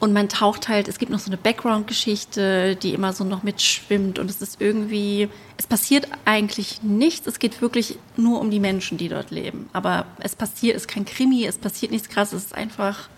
[0.00, 4.20] Und man taucht halt, es gibt noch so eine Background-Geschichte, die immer so noch mitschwimmt.
[4.20, 7.26] Und es ist irgendwie, es passiert eigentlich nichts.
[7.26, 9.68] Es geht wirklich nur um die Menschen, die dort leben.
[9.72, 12.38] Aber es passiert, es ist kein Krimi, es passiert nichts krasses.
[12.38, 13.08] Es ist einfach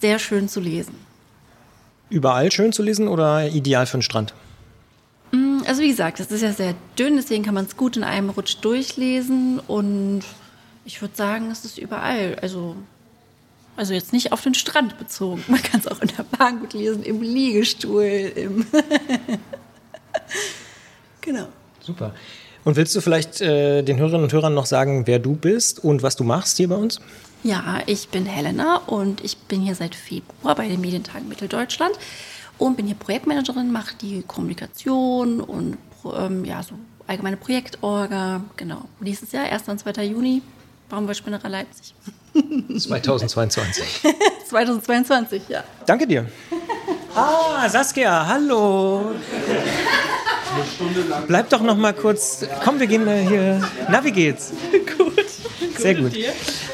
[0.00, 0.94] sehr schön zu lesen.
[2.08, 4.32] Überall schön zu lesen oder ideal für den Strand?
[5.72, 8.28] Also wie gesagt, es ist ja sehr dünn, deswegen kann man es gut in einem
[8.28, 9.58] Rutsch durchlesen.
[9.58, 10.20] Und
[10.84, 12.36] ich würde sagen, es ist überall.
[12.42, 12.76] Also
[13.74, 15.42] also jetzt nicht auf den Strand bezogen.
[15.48, 18.66] Man kann es auch in der Bahn gut lesen, im Liegestuhl, im
[21.22, 21.46] genau.
[21.80, 22.12] Super.
[22.64, 26.02] Und willst du vielleicht äh, den Hörerinnen und Hörern noch sagen, wer du bist und
[26.02, 27.00] was du machst hier bei uns?
[27.44, 31.94] Ja, ich bin Helena und ich bin hier seit Februar bei den Medientagen Mitteldeutschland
[32.58, 35.78] und bin hier Projektmanagerin, mache die Kommunikation und
[36.16, 36.74] ähm, ja, so
[37.06, 38.42] allgemeine Projektorga.
[38.56, 38.82] Genau.
[39.00, 39.68] Nächstes Jahr, 1.
[39.68, 40.04] und 2.
[40.04, 40.42] Juni,
[40.88, 41.94] Baumwollspinnerei Leipzig.
[42.78, 44.02] 2022.
[44.48, 45.64] 2022, ja.
[45.86, 46.26] Danke dir.
[47.14, 49.12] Ah, Saskia, hallo.
[51.26, 52.44] Bleib doch noch mal kurz.
[52.64, 53.60] Komm, wir gehen mal hier.
[53.90, 54.52] Na, wie geht's?
[54.98, 55.24] Gut.
[55.78, 56.12] Sehr gut.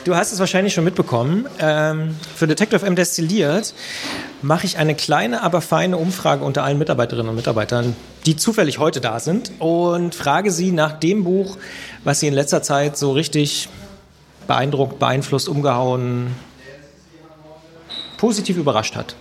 [0.08, 1.46] Du hast es wahrscheinlich schon mitbekommen.
[1.60, 3.74] Ähm, für Detective M Destilliert
[4.40, 7.94] mache ich eine kleine, aber feine Umfrage unter allen Mitarbeiterinnen und Mitarbeitern,
[8.24, 11.58] die zufällig heute da sind und frage sie nach dem Buch,
[12.04, 13.68] was sie in letzter Zeit so richtig
[14.46, 16.34] beeindruckt, beeinflusst, umgehauen,
[18.16, 19.14] positiv überrascht hat.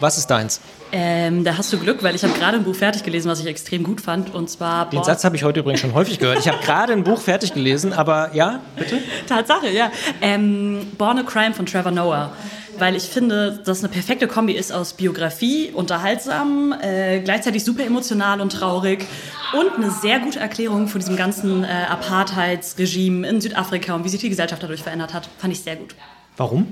[0.00, 0.60] Was ist deins?
[0.92, 3.46] Ähm, da hast du Glück, weil ich habe gerade ein Buch fertig gelesen, was ich
[3.46, 4.34] extrem gut fand.
[4.34, 4.88] Und zwar.
[4.88, 6.38] Den Satz habe ich heute übrigens schon häufig gehört.
[6.38, 8.98] Ich habe gerade ein Buch fertig gelesen, aber ja, bitte?
[9.26, 9.90] Tatsache, ja.
[10.22, 12.32] Ähm, Born a Crime von Trevor Noah.
[12.78, 18.40] Weil ich finde, dass eine perfekte Kombi ist aus Biografie, unterhaltsam, äh, gleichzeitig super emotional
[18.40, 19.04] und traurig
[19.52, 24.20] und eine sehr gute Erklärung von diesem ganzen äh, Apartheidsregime in Südafrika und wie sich
[24.20, 25.28] die Gesellschaft dadurch verändert hat.
[25.38, 25.96] Fand ich sehr gut.
[26.36, 26.68] Warum?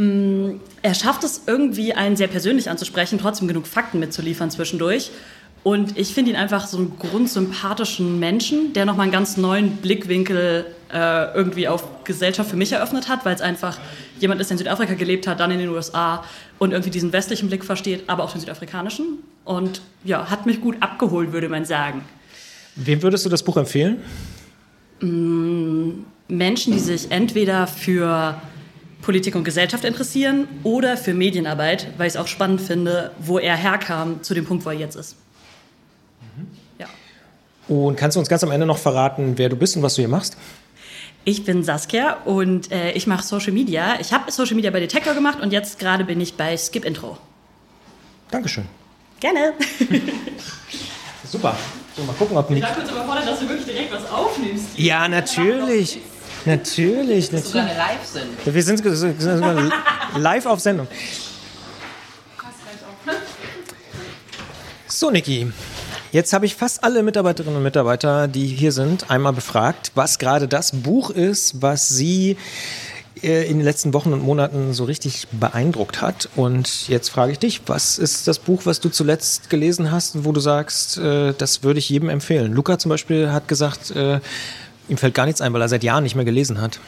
[0.00, 5.10] Mm, er schafft es irgendwie, einen sehr persönlich anzusprechen, trotzdem genug Fakten mitzuliefern zwischendurch.
[5.62, 10.64] Und ich finde ihn einfach so einen grundsympathischen Menschen, der nochmal einen ganz neuen Blickwinkel
[10.90, 13.78] äh, irgendwie auf Gesellschaft für mich eröffnet hat, weil es einfach
[14.18, 16.24] jemand ist, der in Südafrika gelebt hat, dann in den USA
[16.58, 19.18] und irgendwie diesen westlichen Blick versteht, aber auch den südafrikanischen.
[19.44, 22.00] Und ja, hat mich gut abgeholt, würde man sagen.
[22.74, 23.98] Wem würdest du das Buch empfehlen?
[25.00, 28.40] Mm, Menschen, die sich entweder für
[29.02, 33.56] Politik und Gesellschaft interessieren oder für Medienarbeit, weil ich es auch spannend finde, wo er
[33.56, 35.16] herkam zu dem Punkt, wo er jetzt ist.
[36.78, 36.86] Ja.
[37.68, 40.02] Und kannst du uns ganz am Ende noch verraten, wer du bist und was du
[40.02, 40.36] hier machst?
[41.24, 44.00] Ich bin Saskia und äh, ich mache Social Media.
[44.00, 47.18] Ich habe Social Media bei Detector gemacht und jetzt gerade bin ich bei Skip Intro.
[48.30, 48.64] Dankeschön.
[49.20, 49.52] Gerne.
[51.30, 51.56] Super.
[51.94, 52.66] So, mal gucken, ob nicht.
[52.66, 54.78] Ich kurz überfordert, dass du wirklich direkt was aufnimmst.
[54.78, 55.98] Ja, natürlich.
[56.44, 57.44] Natürlich, natürlich.
[57.44, 58.36] sogar eine Live-Sendung.
[58.44, 59.70] Wir sind sogar
[60.16, 60.88] live auf Sendung.
[64.86, 65.52] So, Niki,
[66.12, 70.48] Jetzt habe ich fast alle Mitarbeiterinnen und Mitarbeiter, die hier sind, einmal befragt, was gerade
[70.48, 72.36] das Buch ist, was sie
[73.22, 76.28] äh, in den letzten Wochen und Monaten so richtig beeindruckt hat.
[76.34, 80.32] Und jetzt frage ich dich, was ist das Buch, was du zuletzt gelesen hast, wo
[80.32, 82.52] du sagst, äh, das würde ich jedem empfehlen?
[82.52, 84.18] Luca zum Beispiel hat gesagt, äh,
[84.90, 86.80] ihm fällt gar nichts ein, weil er seit Jahren nicht mehr gelesen hat.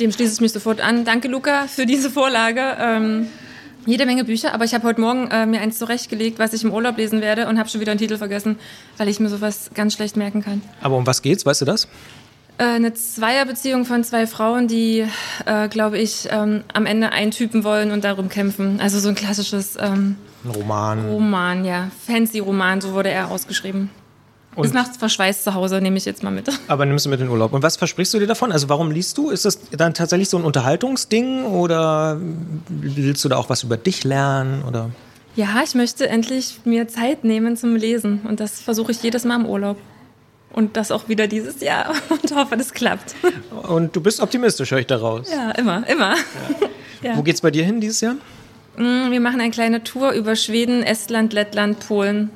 [0.00, 1.04] Dem schließe ich mich sofort an.
[1.04, 2.76] Danke, Luca, für diese Vorlage.
[2.78, 3.26] Ähm,
[3.86, 6.72] jede Menge Bücher, aber ich habe heute Morgen äh, mir eins zurechtgelegt, was ich im
[6.72, 8.58] Urlaub lesen werde und habe schon wieder einen Titel vergessen,
[8.96, 10.60] weil ich mir sowas ganz schlecht merken kann.
[10.80, 11.46] Aber um was geht's?
[11.46, 11.86] Weißt du das?
[12.58, 15.06] Äh, eine Zweierbeziehung von zwei Frauen, die,
[15.46, 18.80] äh, glaube ich, ähm, am Ende einen Typen wollen und darum kämpfen.
[18.80, 21.06] Also so ein klassisches ähm, Ein Roman.
[21.08, 21.90] Roman, ja.
[22.06, 23.90] Fancy-Roman, so wurde er ausgeschrieben.
[24.56, 26.48] Und- Ist nachts verschweißt zu Hause, nehme ich jetzt mal mit.
[26.66, 27.52] Aber nimmst du mit in den Urlaub.
[27.52, 28.52] Und was versprichst du dir davon?
[28.52, 29.28] Also warum liest du?
[29.30, 32.18] Ist das dann tatsächlich so ein Unterhaltungsding oder
[32.68, 34.62] willst du da auch was über dich lernen?
[34.66, 34.90] Oder?
[35.36, 39.36] Ja, ich möchte endlich mir Zeit nehmen zum Lesen und das versuche ich jedes Mal
[39.40, 39.76] im Urlaub.
[40.52, 43.14] Und das auch wieder dieses Jahr und hoffe, das klappt.
[43.68, 45.30] Und du bist optimistisch, höre ich daraus.
[45.30, 46.14] Ja, immer, immer.
[47.02, 47.14] Ja.
[47.18, 48.14] Wo geht's bei dir hin dieses Jahr?
[48.78, 52.30] Mm, Wir machen eine kleine Tour über Schweden, Estland, Lettland, Polen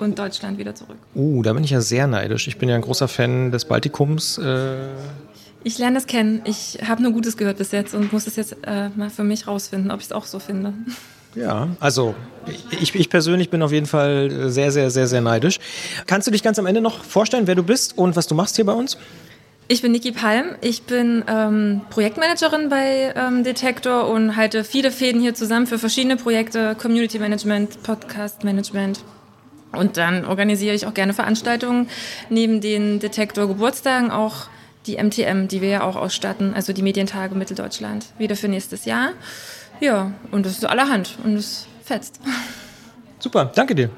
[0.00, 0.98] und Deutschland wieder zurück.
[1.14, 2.48] Uh, da bin ich ja sehr neidisch.
[2.48, 4.38] Ich bin ja ein großer Fan des Baltikums.
[4.38, 4.76] Äh,
[5.64, 6.40] Ich lerne das kennen.
[6.44, 9.46] Ich habe nur Gutes gehört bis jetzt und muss es jetzt äh, mal für mich
[9.46, 10.72] rausfinden, ob ich es auch so finde.
[11.34, 12.14] ja, also
[12.80, 15.58] ich, ich persönlich bin auf jeden Fall sehr, sehr, sehr, sehr neidisch.
[16.06, 18.56] Kannst du dich ganz am Ende noch vorstellen, wer du bist und was du machst
[18.56, 18.96] hier bei uns?
[19.70, 20.54] Ich bin Niki Palm.
[20.62, 26.16] Ich bin ähm, Projektmanagerin bei ähm, Detektor und halte viele Fäden hier zusammen für verschiedene
[26.16, 29.00] Projekte, Community Management, Podcast Management.
[29.72, 31.88] Und dann organisiere ich auch gerne Veranstaltungen
[32.30, 34.48] neben den Detektor Geburtstagen auch
[34.86, 39.10] die MTM, die wir ja auch ausstatten, also die Medientage Mitteldeutschland, wieder für nächstes Jahr.
[39.80, 42.20] Ja, und das ist allerhand und es fetzt.
[43.18, 43.90] Super, danke dir.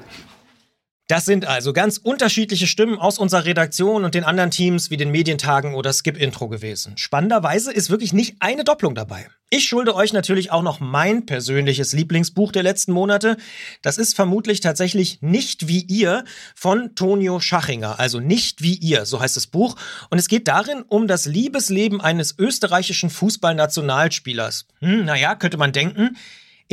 [1.07, 5.11] Das sind also ganz unterschiedliche Stimmen aus unserer Redaktion und den anderen Teams wie den
[5.11, 6.97] Medientagen oder Skip Intro gewesen.
[6.97, 9.27] Spannenderweise ist wirklich nicht eine Doppelung dabei.
[9.53, 13.35] Ich schulde euch natürlich auch noch mein persönliches Lieblingsbuch der letzten Monate.
[13.81, 16.23] Das ist vermutlich tatsächlich Nicht wie ihr
[16.55, 17.99] von Tonio Schachinger.
[17.99, 19.75] Also Nicht wie ihr, so heißt das Buch.
[20.09, 24.67] Und es geht darin um das Liebesleben eines österreichischen Fußballnationalspielers.
[24.79, 26.15] Hm, naja, könnte man denken.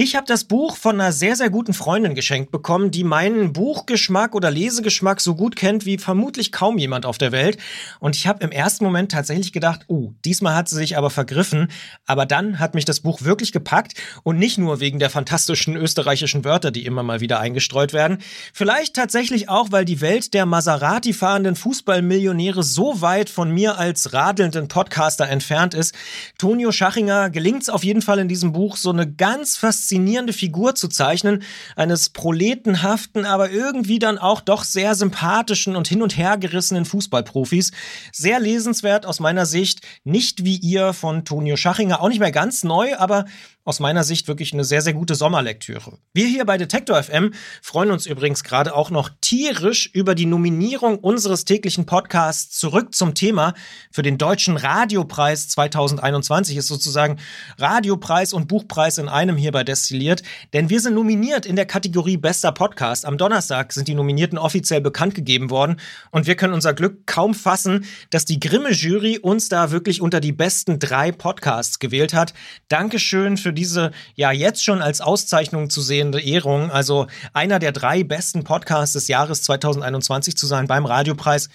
[0.01, 4.37] Ich habe das Buch von einer sehr, sehr guten Freundin geschenkt bekommen, die meinen Buchgeschmack
[4.37, 7.59] oder Lesegeschmack so gut kennt wie vermutlich kaum jemand auf der Welt.
[7.99, 11.67] Und ich habe im ersten Moment tatsächlich gedacht, oh, diesmal hat sie sich aber vergriffen.
[12.07, 16.45] Aber dann hat mich das Buch wirklich gepackt und nicht nur wegen der fantastischen österreichischen
[16.45, 18.19] Wörter, die immer mal wieder eingestreut werden.
[18.53, 24.13] Vielleicht tatsächlich auch, weil die Welt der Maserati fahrenden Fußballmillionäre so weit von mir als
[24.13, 25.93] radelnden Podcaster entfernt ist.
[26.39, 29.88] Tonio Schachinger gelingt es auf jeden Fall in diesem Buch, so eine ganz faszinierende
[30.33, 31.43] Figur zu zeichnen,
[31.77, 37.73] eines proletenhaften, aber irgendwie dann auch doch sehr sympathischen und hin und her gerissenen Fußballprofis.
[38.13, 42.65] Sehr lesenswert aus meiner Sicht, nicht wie ihr von Tonio Schachinger, auch nicht mehr ganz
[42.65, 43.25] neu, aber
[43.69, 45.99] aus meiner Sicht wirklich eine sehr, sehr gute Sommerlektüre.
[46.15, 50.99] Wir hier bei Detektor FM freuen uns übrigens gerade auch noch tierisch über die Nominierung
[50.99, 53.53] unseres täglichen Podcasts zurück zum Thema
[53.91, 57.19] für den Deutschen Radiopreis 2021 ist sozusagen
[57.59, 62.17] Radiopreis und Buchpreis in einem hier bei Destilliert, denn wir sind nominiert in der Kategorie
[62.17, 63.07] Bester Podcast.
[63.07, 65.77] Am Donnerstag sind die Nominierten offiziell bekannt gegeben worden
[66.11, 70.19] und wir können unser Glück kaum fassen, dass die Grimme Jury uns da wirklich unter
[70.19, 72.35] die besten drei Podcasts gewählt hat.
[72.69, 78.03] Dankeschön für diese ja jetzt schon als Auszeichnung zu sehende Ehrung, also einer der drei
[78.03, 81.51] besten Podcasts des Jahres 2021 zu sein beim Radiopreis.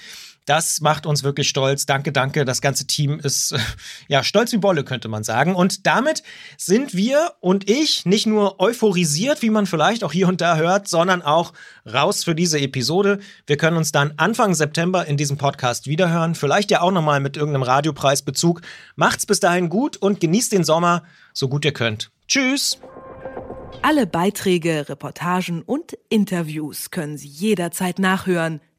[0.46, 1.86] Das macht uns wirklich stolz.
[1.86, 2.44] Danke, danke.
[2.44, 3.56] Das ganze Team ist
[4.08, 5.56] ja stolz wie Bolle, könnte man sagen.
[5.56, 6.24] Und damit
[6.58, 10.88] sind wir und ich nicht nur euphorisiert, wie man vielleicht auch hier und da hört,
[10.88, 11.54] sondern auch
[11.92, 13.20] raus für diese Episode.
[13.48, 16.36] Wir können uns dann Anfang September in diesem Podcast wiederhören.
[16.36, 18.62] Vielleicht ja auch nochmal mit irgendeinem Radiopreisbezug.
[18.96, 22.12] Macht's bis dahin gut und genießt den Sommer so gut ihr könnt.
[22.28, 22.80] Tschüss!
[23.82, 28.62] Alle Beiträge, Reportagen und Interviews können Sie jederzeit nachhören